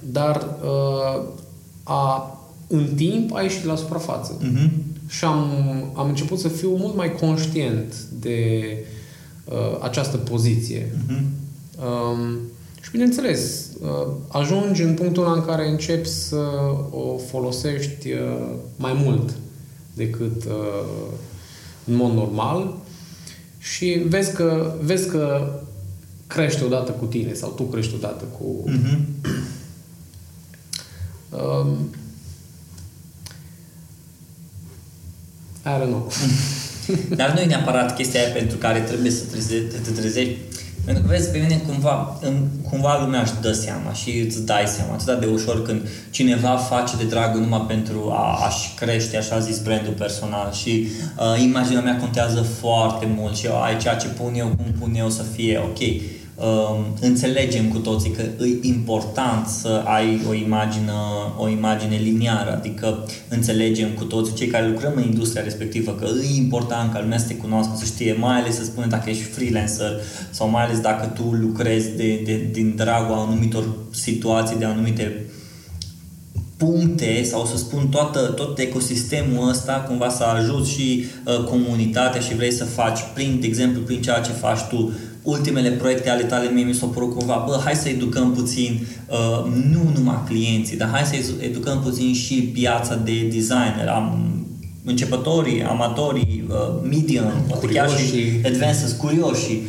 [0.00, 1.22] dar uh,
[1.82, 2.34] a
[2.66, 4.36] în timp a ieșit la suprafață.
[4.36, 4.68] Uh-huh.
[5.10, 5.50] Și am,
[5.94, 8.64] am început să fiu mult mai conștient de
[9.44, 10.86] uh, această poziție.
[10.86, 11.22] Uh-huh.
[11.78, 12.38] Um,
[12.80, 16.44] și bineînțeles, uh, ajungi în punctul în care începi să
[16.90, 19.34] o folosești uh, mai mult
[19.94, 21.12] decât uh,
[21.84, 22.74] în mod normal
[23.58, 25.52] și vezi că, vezi că
[26.26, 28.70] crește odată cu tine sau tu crești odată cu...
[28.70, 28.98] Uh-huh.
[31.30, 31.88] Um,
[35.64, 36.10] I don't know.
[37.16, 39.22] Dar nu e neapărat chestia aia pentru care trebuie să
[39.84, 40.36] te trezești.
[40.84, 44.64] Pentru că vezi, pe mine cumva, în, cumva lumea își dă seama și îți dai
[44.66, 49.38] seama atât de ușor când cineva face de dragul numai pentru a, a-și crește, așa
[49.38, 50.86] zis, brandul personal și
[51.18, 55.10] uh, imaginea mea contează foarte mult și ai ceea ce pun eu, cum pun eu
[55.10, 56.02] să fie ok uh,
[57.00, 60.92] înțelegem cu toții că e important să ai o imagine,
[61.38, 66.36] o imagine liniară, adică înțelegem cu toții cei care lucrăm în industria respectivă că e
[66.36, 70.00] important ca lumea să te cunoască, să știe, mai ales să spune dacă ești freelancer
[70.30, 75.24] sau mai ales dacă tu lucrezi de, de, din dragul anumitor situații, de anumite
[76.56, 82.34] puncte sau să spun toată, tot ecosistemul ăsta cumva să ajuți și uh, comunitatea și
[82.34, 84.92] vrei să faci prin, de exemplu, prin ceea ce faci tu
[85.22, 89.52] ultimele proiecte ale tale mie mi s-au părut cumva, bă, hai să educăm puțin, uh,
[89.72, 94.34] nu numai clienții, dar hai să educăm puțin și piața de designer, am
[94.84, 97.32] începătorii, amatorii, uh, medium,
[97.72, 99.60] chiar și advanced, curioși.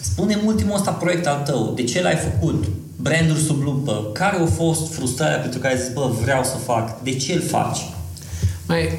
[0.00, 2.64] spune ultimul ăsta proiect al tău, de ce l-ai făcut,
[2.96, 7.02] branduri sub lupă, care a fost frustrarea pentru care ai zis, bă, vreau să fac,
[7.02, 7.78] de ce îl faci?
[8.66, 8.98] Mai,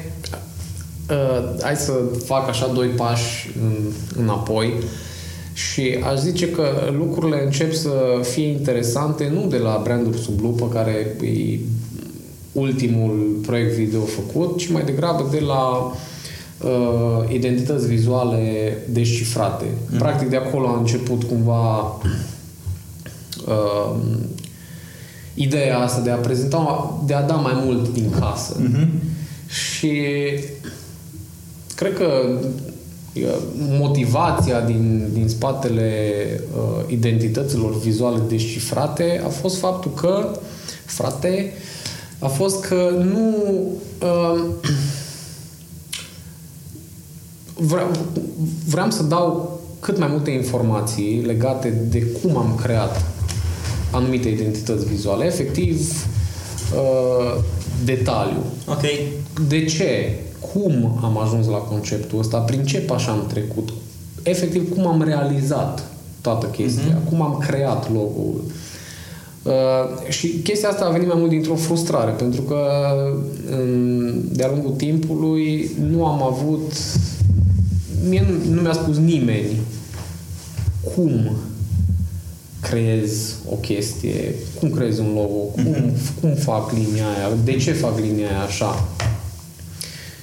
[1.10, 1.92] uh, hai să
[2.24, 3.76] fac așa doi pași în,
[4.16, 4.72] înapoi
[5.52, 6.64] și aș zice că
[6.96, 7.92] lucrurile încep să
[8.22, 11.58] fie interesante nu de la branduri sub lupă, care e
[12.52, 15.92] ultimul proiect video făcut, ci mai degrabă de la
[16.60, 19.64] uh, identități vizuale descifrate.
[19.90, 19.98] Mm.
[19.98, 21.78] Practic de acolo a început cumva
[23.46, 23.96] uh,
[25.34, 28.56] ideea asta de a prezenta, de a da mai mult din casă.
[28.60, 28.86] Mm-hmm.
[29.48, 30.02] Și
[31.74, 32.71] cred că uh,
[33.78, 36.24] motivația din, din spatele
[36.56, 40.38] uh, identităților vizuale descifrate a fost faptul că,
[40.84, 41.52] frate,
[42.18, 43.34] a fost că nu
[44.02, 44.44] uh,
[47.70, 47.90] vreau,
[48.66, 53.04] vreau să dau cât mai multe informații legate de cum am creat
[53.90, 56.06] anumite identități vizuale, efectiv
[56.74, 57.40] uh,
[57.84, 58.44] detaliu.
[58.66, 58.82] Ok.
[59.48, 60.18] De ce?
[60.52, 62.38] Cum am ajuns la conceptul ăsta?
[62.38, 63.72] Prin ce pași am trecut?
[64.22, 65.86] Efectiv, cum am realizat
[66.20, 67.00] toată chestia?
[67.00, 67.08] Uh-huh.
[67.08, 68.44] Cum am creat logo-ul?
[69.42, 72.66] Uh, și chestia asta a venit mai mult dintr-o frustrare, pentru că
[73.50, 76.72] în, de-a lungul timpului nu am avut
[78.08, 79.56] mie nu, nu mi-a spus nimeni
[80.94, 81.36] cum
[82.60, 86.20] creez o chestie, cum creez un logo, cum, mm-hmm.
[86.20, 88.88] cum fac linia aia, de ce fac linia aia așa.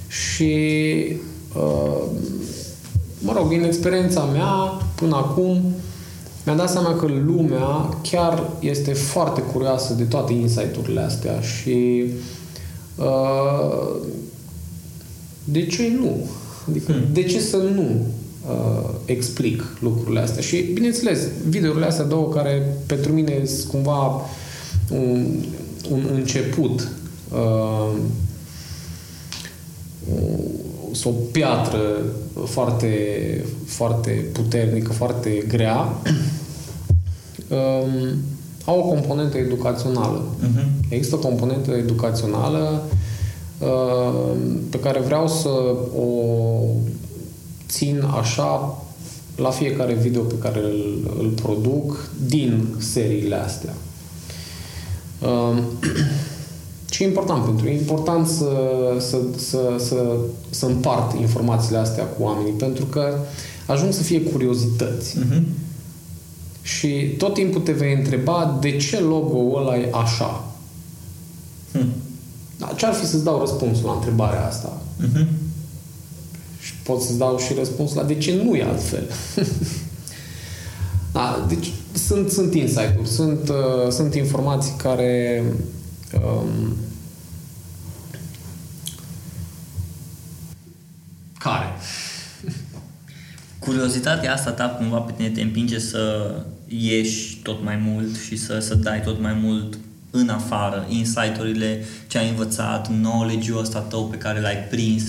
[0.10, 0.53] Și
[1.55, 2.03] uh,
[3.20, 5.62] mă rog, din experiența mea până acum
[6.45, 12.05] mi-am dat seama că lumea chiar este foarte curioasă de toate insight-urile astea și
[12.95, 13.95] uh,
[15.43, 16.30] de ce nu?
[16.70, 17.03] Adică hmm.
[17.14, 18.05] de ce să nu
[18.49, 20.41] uh, explic lucrurile astea?
[20.41, 24.22] Și, bineînțeles, videourile astea două care pentru mine sunt cumva
[24.91, 25.26] un,
[25.91, 26.91] un început
[27.32, 27.97] uh,
[31.03, 31.80] o piatră
[32.45, 32.93] foarte,
[33.66, 35.93] foarte puternică, foarte grea,
[37.49, 38.18] um,
[38.66, 40.24] au o componentă educațională.
[40.43, 40.89] Uh-huh.
[40.89, 42.84] Există o componentă educațională
[43.60, 44.36] uh,
[44.70, 45.49] pe care vreau să
[45.99, 46.20] o
[47.68, 48.84] țin așa
[49.36, 53.74] la fiecare video pe care îl, îl produc din seriile astea.
[55.22, 55.57] Uh,
[56.89, 58.51] ce e important pentru E important să,
[58.99, 60.17] să, să, să,
[60.49, 63.17] să împart informațiile astea cu oamenii, pentru că
[63.65, 65.17] ajung să fie curiozități.
[65.17, 65.41] Uh-huh.
[66.61, 70.43] Și tot timpul te vei întreba de ce logo-ul ăla e așa.
[71.71, 71.89] Hmm.
[72.57, 74.81] Da, ce ar fi să-ți dau răspunsul la întrebarea asta?
[75.01, 75.27] Uh-huh.
[76.59, 79.03] Și pot să-ți dau și răspunsul la de ce nu e altfel.
[81.13, 85.43] da, deci sunt, sunt insight-uri, sunt, uh, sunt informații care
[86.18, 86.78] um,
[91.38, 91.68] care?
[93.60, 96.36] Curiozitatea asta ta cumva pe tine te împinge să
[96.68, 99.78] ieși tot mai mult și să, să dai tot mai mult
[100.12, 105.03] în afară, insight-urile ce ai învățat, knowledge-ul ăsta tău pe care l-ai prins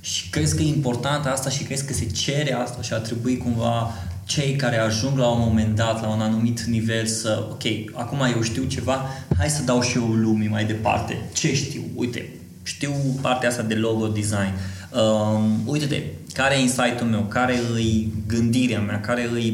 [0.00, 3.36] și crezi că e important asta și crezi că se cere asta și ar trebui
[3.36, 3.94] cumva
[4.30, 7.62] cei care ajung la un moment dat, la un anumit nivel să, ok,
[7.92, 9.04] acum eu știu ceva,
[9.38, 11.18] hai să dau și eu lumii mai departe.
[11.32, 11.82] Ce știu?
[11.94, 12.28] Uite,
[12.62, 14.52] știu partea asta de logo design.
[14.90, 16.02] Um, uite-te,
[16.32, 19.52] care e insight-ul meu, care e gândirea mea, care e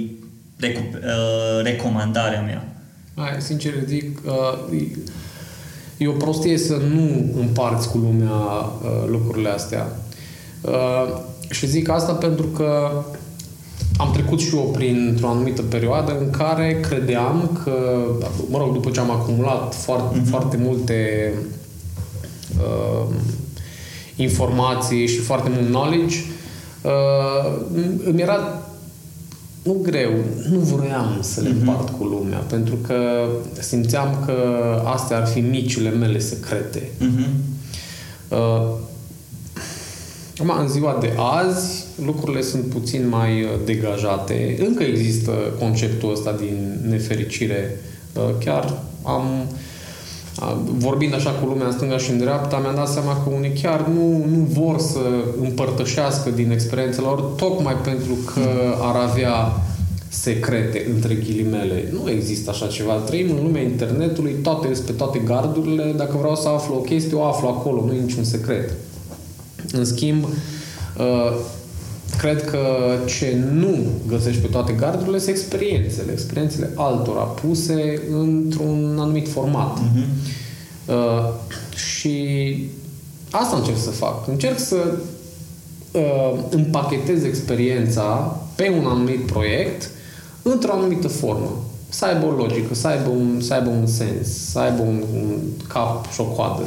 [0.56, 2.74] recu- uh, recomandarea mea.
[3.14, 4.80] Hai, sincer zic, uh,
[5.96, 9.96] e o prostie să nu împarți cu lumea uh, lucrurile astea.
[10.60, 11.18] Uh,
[11.50, 12.90] și zic asta pentru că
[13.96, 18.04] am trecut și eu printr-o anumită perioadă în care credeam că,
[18.48, 20.28] mă rog, după ce am acumulat foarte, mm-hmm.
[20.28, 21.32] foarte multe
[22.58, 23.14] uh,
[24.16, 26.16] informații și foarte mult knowledge,
[26.82, 27.52] uh,
[28.04, 28.60] îmi era
[29.62, 30.12] nu greu,
[30.50, 31.58] nu vroiam să le mhm.
[31.58, 31.98] împart mm-hmm.
[31.98, 33.28] cu lumea, pentru că
[33.60, 34.34] simțeam că
[34.84, 36.90] astea ar fi micile mele secrete.
[37.00, 37.30] Mm-hmm.
[38.28, 38.62] Uh,
[40.38, 44.56] Acum, în ziua de azi, lucrurile sunt puțin mai uh, degajate.
[44.66, 47.80] Încă există conceptul ăsta din nefericire.
[48.14, 49.24] Uh, chiar am
[50.78, 53.86] vorbind așa cu lumea în stânga și în dreapta, mi-am dat seama că unii chiar
[53.86, 55.00] nu, nu vor să
[55.40, 58.48] împărtășească din experiențele lor, tocmai pentru că
[58.80, 59.52] ar avea
[60.08, 61.92] secrete, între ghilimele.
[61.92, 62.92] Nu există așa ceva.
[62.92, 65.94] Trăim în lumea internetului, toate pe toate gardurile.
[65.96, 68.72] Dacă vreau să aflu o chestie, o aflu acolo, nu e niciun secret.
[69.76, 71.38] În schimb, uh,
[72.18, 72.66] cred că
[73.06, 73.76] ce nu
[74.08, 79.78] găsești pe toate gardurile sunt experiențele, experiențele altora puse într-un anumit format.
[79.78, 80.34] Uh-huh.
[80.86, 81.32] Uh,
[81.76, 82.56] și
[83.30, 84.28] asta încerc să fac.
[84.28, 84.76] Încerc să
[85.92, 89.90] uh, împachetez experiența pe un anumit proiect
[90.42, 91.64] într-o anumită formă.
[91.88, 95.38] Să aibă o logică, să aibă un, să aibă un sens, să aibă un, un
[95.68, 96.62] cap și o coadă.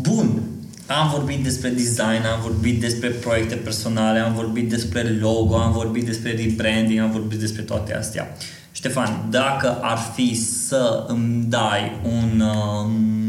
[0.00, 0.42] Bun.
[0.86, 6.04] Am vorbit despre design, am vorbit despre proiecte personale, am vorbit despre logo, am vorbit
[6.04, 8.36] despre rebranding, am vorbit despre toate astea.
[8.72, 12.40] Ștefan, dacă ar fi să îmi dai un...
[12.40, 13.24] Um,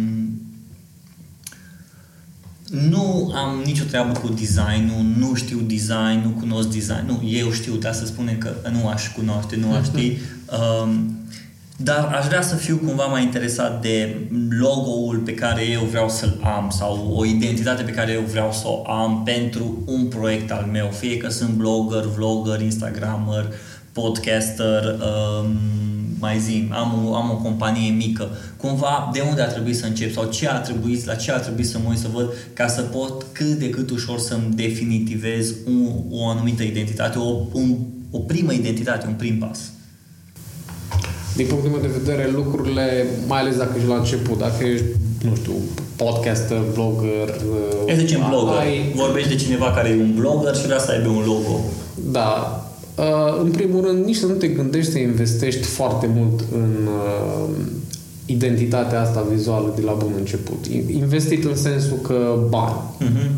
[2.69, 7.75] nu am nicio treabă cu designul, nu știu design, nu cunosc design, nu, eu știu,
[7.75, 10.17] dar să spunem că nu aș cunoaște, nu aș ști.
[10.81, 11.17] Um,
[11.80, 14.15] dar aș vrea să fiu cumva mai interesat de
[14.59, 18.63] logo-ul pe care eu vreau să-l am sau o identitate pe care eu vreau să
[18.67, 23.53] o am pentru un proiect al meu, fie că sunt blogger, vlogger, instagrammer,
[23.91, 25.57] podcaster, um,
[26.19, 30.13] mai zim, am o, am o companie mică, cumva de unde ar trebui să încep
[30.13, 32.82] sau ce ar trebui, la ce ar trebui să mă uit să văd ca să
[32.82, 37.78] pot cât de cât ușor să-mi definitivez un, o anumită identitate, o, un,
[38.11, 39.71] o primă identitate, un prim pas.
[41.38, 44.85] Din punctul meu de vedere, lucrurile, mai ales dacă ești la început, dacă ești,
[45.23, 45.53] nu știu,
[45.95, 47.27] podcaster, blogger...
[47.85, 48.57] E zicem blogger.
[48.57, 48.91] Ai...
[48.95, 51.59] Vorbești de cineva care e un blogger și vrea să aibă un logo.
[52.11, 52.61] Da.
[52.95, 57.49] Uh, în primul rând, nici să nu te gândești să investești foarte mult în uh,
[58.25, 60.65] identitatea asta vizuală de la bun început.
[60.89, 62.79] Investit în sensul că bani.
[63.01, 63.29] Uh-huh.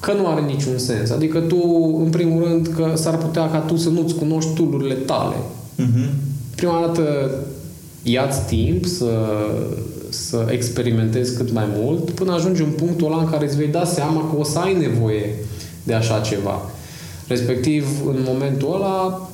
[0.00, 1.10] Că nu are niciun sens.
[1.10, 1.56] Adică tu,
[2.04, 5.36] în primul rând, că s-ar putea ca tu să nu-ți cunoști tulurile tale.
[5.78, 6.29] Uh-huh
[6.60, 7.30] prima dată
[8.02, 9.26] ia-ți timp să,
[10.08, 13.84] să experimentezi cât mai mult până ajungi în punctul ăla în care îți vei da
[13.84, 15.34] seama că o să ai nevoie
[15.82, 16.60] de așa ceva.
[17.28, 19.30] Respectiv, în momentul ăla,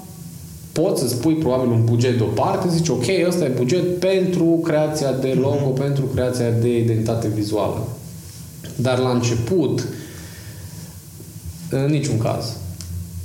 [0.73, 5.33] poți să spui probabil un buget deoparte, zici, ok, ăsta e buget pentru creația de
[5.35, 5.41] mhm.
[5.41, 5.79] logo, mm-hmm.
[5.79, 7.89] pentru creația de identitate vizuală.
[8.77, 9.87] Dar la început,
[11.71, 12.57] în niciun caz.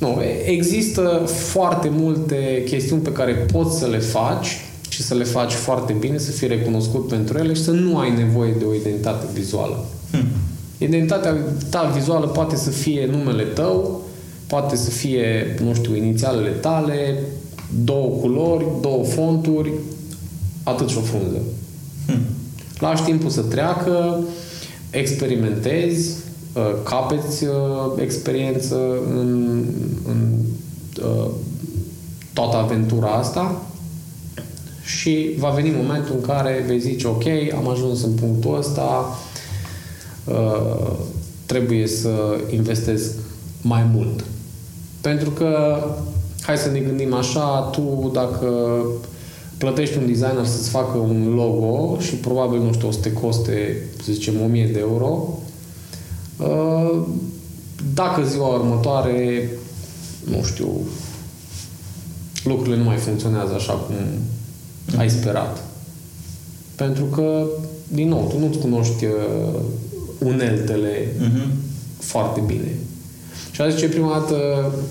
[0.02, 5.52] Nu, există foarte multe chestiuni pe care poți să le faci și să le faci
[5.52, 9.26] foarte bine, să fii recunoscut pentru ele și să nu ai nevoie de o identitate
[9.34, 9.86] vizuală.
[10.12, 10.24] Hmm.
[10.78, 11.36] Identitatea
[11.70, 14.02] ta vizuală poate să fie numele tău,
[14.47, 17.20] poate să fie, nu știu, inițialele tale,
[17.84, 19.72] două culori, două fonturi,
[20.64, 21.41] atât și o frunză.
[22.06, 22.22] Hmm.
[22.80, 24.20] Lași timpul să treacă,
[24.89, 26.30] experimentezi, Uh,
[26.84, 27.54] capeți uh,
[27.95, 28.78] experiență
[29.10, 29.64] în,
[30.08, 30.30] în
[31.04, 31.30] uh,
[32.34, 33.62] toată aventura asta
[34.84, 37.24] și va veni momentul în care vei zice ok,
[37.58, 39.18] am ajuns în punctul ăsta,
[41.45, 42.10] trebuie să
[42.49, 43.12] investesc
[43.62, 44.24] mai mult.
[45.02, 45.84] Pentru că,
[46.41, 48.82] hai să ne gândim așa, tu dacă
[49.58, 53.86] plătești un designer să-ți facă un logo și probabil, nu știu, o să te coste,
[54.04, 55.41] să zicem, 1000 de euro, Uh,
[57.94, 59.50] dacă ziua următoare,
[60.24, 60.70] nu știu,
[62.44, 63.96] lucrurile nu mai funcționează așa cum
[64.98, 65.64] ai sperat.
[66.76, 67.46] Pentru că,
[67.88, 69.60] din nou, tu nu-ți cunoști uh,
[70.20, 71.48] uneltele uh-huh.
[72.00, 72.76] foarte bine.
[73.52, 74.36] Și a zice, prima dată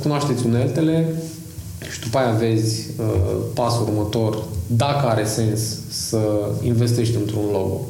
[0.03, 1.15] cunoașteți uneltele
[1.93, 6.19] și după aia vezi uh, pasul următor, dacă are sens să
[6.63, 7.81] investești într-un logo.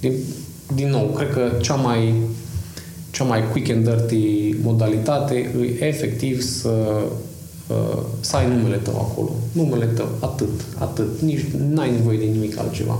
[0.00, 0.12] Din,
[0.74, 2.14] din nou, cred că cea mai,
[3.10, 5.34] cea mai quick and dirty modalitate
[5.80, 7.02] e efectiv să,
[7.66, 9.30] uh, să ai numele tău acolo.
[9.52, 11.20] Numele tău, atât, atât.
[11.20, 12.98] Nici n-ai nevoie de nimic altceva.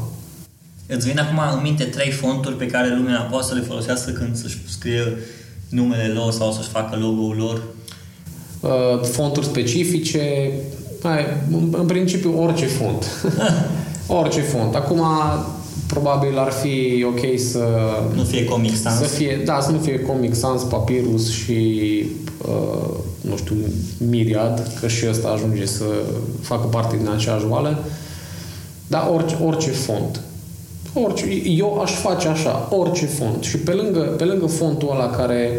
[0.87, 4.37] Îți vin acum în minte trei fonturi pe care lumea poate să le folosească când
[4.37, 5.03] să-și scrie
[5.69, 7.63] numele lor sau să-și facă logo-ul lor?
[8.61, 10.53] Uh, fonturi specifice,
[11.03, 13.05] hai, în, în principiu orice font.
[14.21, 14.75] orice font.
[14.75, 15.01] Acum,
[15.87, 17.65] probabil ar fi ok să...
[18.15, 18.99] Nu fie Comic Sans.
[18.99, 22.05] Să fie, da, să nu fie Comic Sans, Papyrus și
[22.49, 23.55] uh, nu știu,
[24.11, 25.85] Myriad, că și ăsta ajunge să
[26.41, 27.79] facă parte din aceeași oală.
[28.87, 30.21] Dar orice, orice font.
[30.93, 31.25] Orice,
[31.57, 33.43] eu aș face așa, orice font.
[33.43, 35.51] Și pe lângă, pe lângă fontul ăla care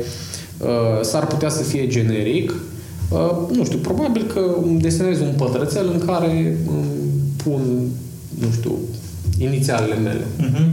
[0.57, 0.67] uh,
[1.01, 2.53] s-ar putea să fie generic,
[3.11, 6.85] uh, nu știu, probabil că îmi desenez un pătrățel în care îmi
[7.43, 7.61] pun,
[8.39, 8.71] nu știu,
[9.37, 10.25] inițialele mele.
[10.39, 10.65] Uh-huh.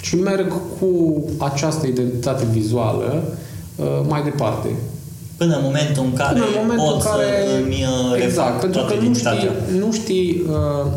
[0.00, 3.22] Și merg cu această identitate vizuală
[3.76, 4.68] uh, mai departe.
[5.36, 8.60] Până în momentul în care Până în momentul pot în care, să îmi uh, Exact,
[8.60, 10.92] pentru că nu știi, nu știi uh,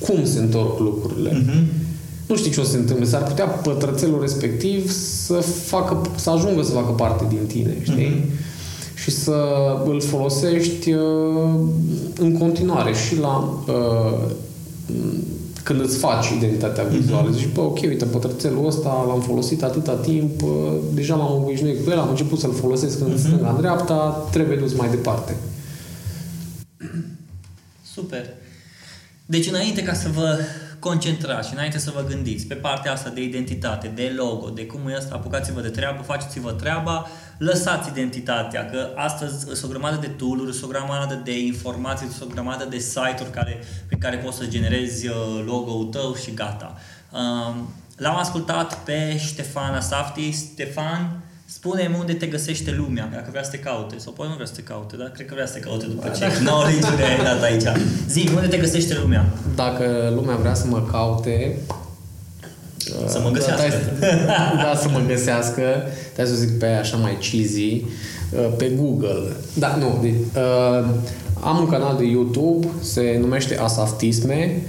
[0.00, 1.30] cum se întorc lucrurile.
[1.30, 1.62] Uh-huh.
[2.26, 3.04] nu știi ce o să se întâmple.
[3.04, 4.90] S-ar putea pătrățelul respectiv
[5.24, 5.34] să,
[5.66, 8.08] facă, să ajungă să facă parte din tine, știi?
[8.08, 8.52] Mm-hmm.
[8.94, 9.36] Și să
[9.84, 11.00] îl folosești uh,
[12.18, 14.30] în continuare și la uh,
[15.64, 17.30] când îți faci identitatea vizuală.
[17.30, 17.36] Mm-hmm.
[17.36, 20.50] Zici, bă, ok, uite, pătrățelul ăsta l-am folosit atâta timp, uh,
[20.92, 23.18] deja m-am obișnuit cu el, am început să-l folosesc în mm-hmm.
[23.18, 25.36] stânga-dreapta, trebuie dus mai departe.
[27.94, 28.26] Super.
[29.26, 30.38] Deci înainte ca să vă
[30.88, 34.88] concentrați și înainte să vă gândiți pe partea asta de identitate, de logo, de cum
[34.88, 37.06] e asta, apucați-vă de treabă, faceți-vă treaba,
[37.38, 42.30] lăsați identitatea, că astăzi sunt o grămadă de tool-uri, sunt o grămadă de informații, sunt
[42.30, 45.14] o grămadă de site-uri care, prin care poți să generezi uh,
[45.46, 46.76] logo-ul tău și gata.
[47.12, 50.32] Um, l-am ascultat pe Ștefan Asafti.
[50.32, 51.23] Stefan,
[51.54, 53.94] spune unde te găsește lumea, dacă vrea să te caute.
[53.98, 56.08] Sau poate nu vrea să te caute, dar cred că vrea să te caute după
[56.08, 57.80] ce knowledge-ul ai dat aici.
[58.08, 59.32] Zi, unde te găsește lumea?
[59.54, 61.56] Dacă lumea vrea să mă caute,
[63.06, 63.72] să mă găsească.
[64.00, 65.62] Da, da, să mă găsească.
[66.12, 67.84] Trebuie să zic pe așa mai cheesy.
[68.32, 69.36] Uh, pe Google.
[69.54, 69.98] Da, nu.
[70.02, 70.84] De, uh,
[71.40, 74.62] am un canal de YouTube, se numește Asaftisme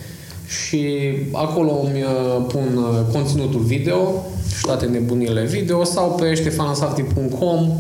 [0.48, 0.98] și
[1.32, 4.35] acolo îmi uh, pun uh, conținutul video și
[4.66, 7.72] toate nebunile video sau pe ștefanasafti.com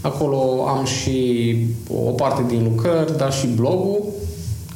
[0.00, 1.56] acolo am și
[1.88, 4.04] o parte din lucrări, dar și blogul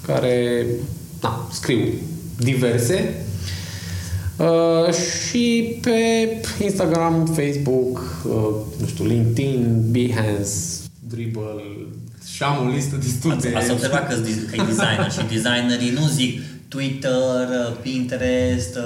[0.07, 0.67] care
[1.23, 1.85] na, scriu
[2.39, 3.25] diverse.
[4.37, 6.29] Uh, și pe
[6.63, 10.51] Instagram, Facebook, uh, nu știu, LinkedIn, Behance,
[11.09, 11.63] Dribble
[12.35, 13.53] și am o listă destul de...
[13.57, 14.15] Ați observat că,
[14.51, 18.83] că e designer și designerii nu zic Twitter, uh, Pinterest, uh,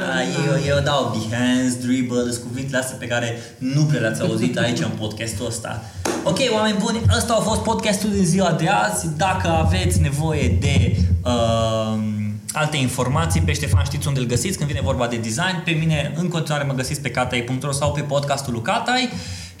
[0.00, 4.58] da, eu, eu dau Behance, Dribble, sunt cuvintele astea pe care nu prea le-ați auzit
[4.58, 5.82] aici în podcastul ăsta.
[6.24, 9.08] Ok, oameni buni, ăsta a fost podcastul din ziua de azi.
[9.16, 11.98] Dacă aveți nevoie de uh,
[12.52, 15.62] alte informații, pe Ștefan știți unde îl găsiți când vine vorba de design.
[15.64, 19.08] Pe mine în continuare mă găsiți pe catai.ro sau pe podcastul lui Catai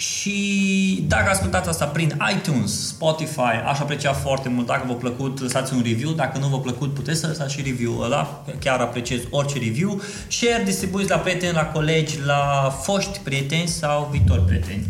[0.00, 5.74] și dacă ascultați asta prin iTunes, Spotify, aș aprecia foarte mult dacă v-a plăcut, lăsați
[5.74, 9.58] un review, dacă nu v-a plăcut puteți să lăsați și review-ul ăla, chiar apreciez orice
[9.58, 14.86] review, share, distribuiți la prieteni, la colegi, la foști prieteni sau viitori prieteni.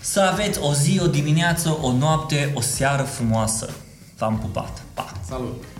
[0.00, 3.70] Să aveți o zi, o dimineață, o noapte, o seară frumoasă.
[4.16, 4.82] V-am pupat.
[4.94, 5.12] Pa!
[5.28, 5.75] Salut!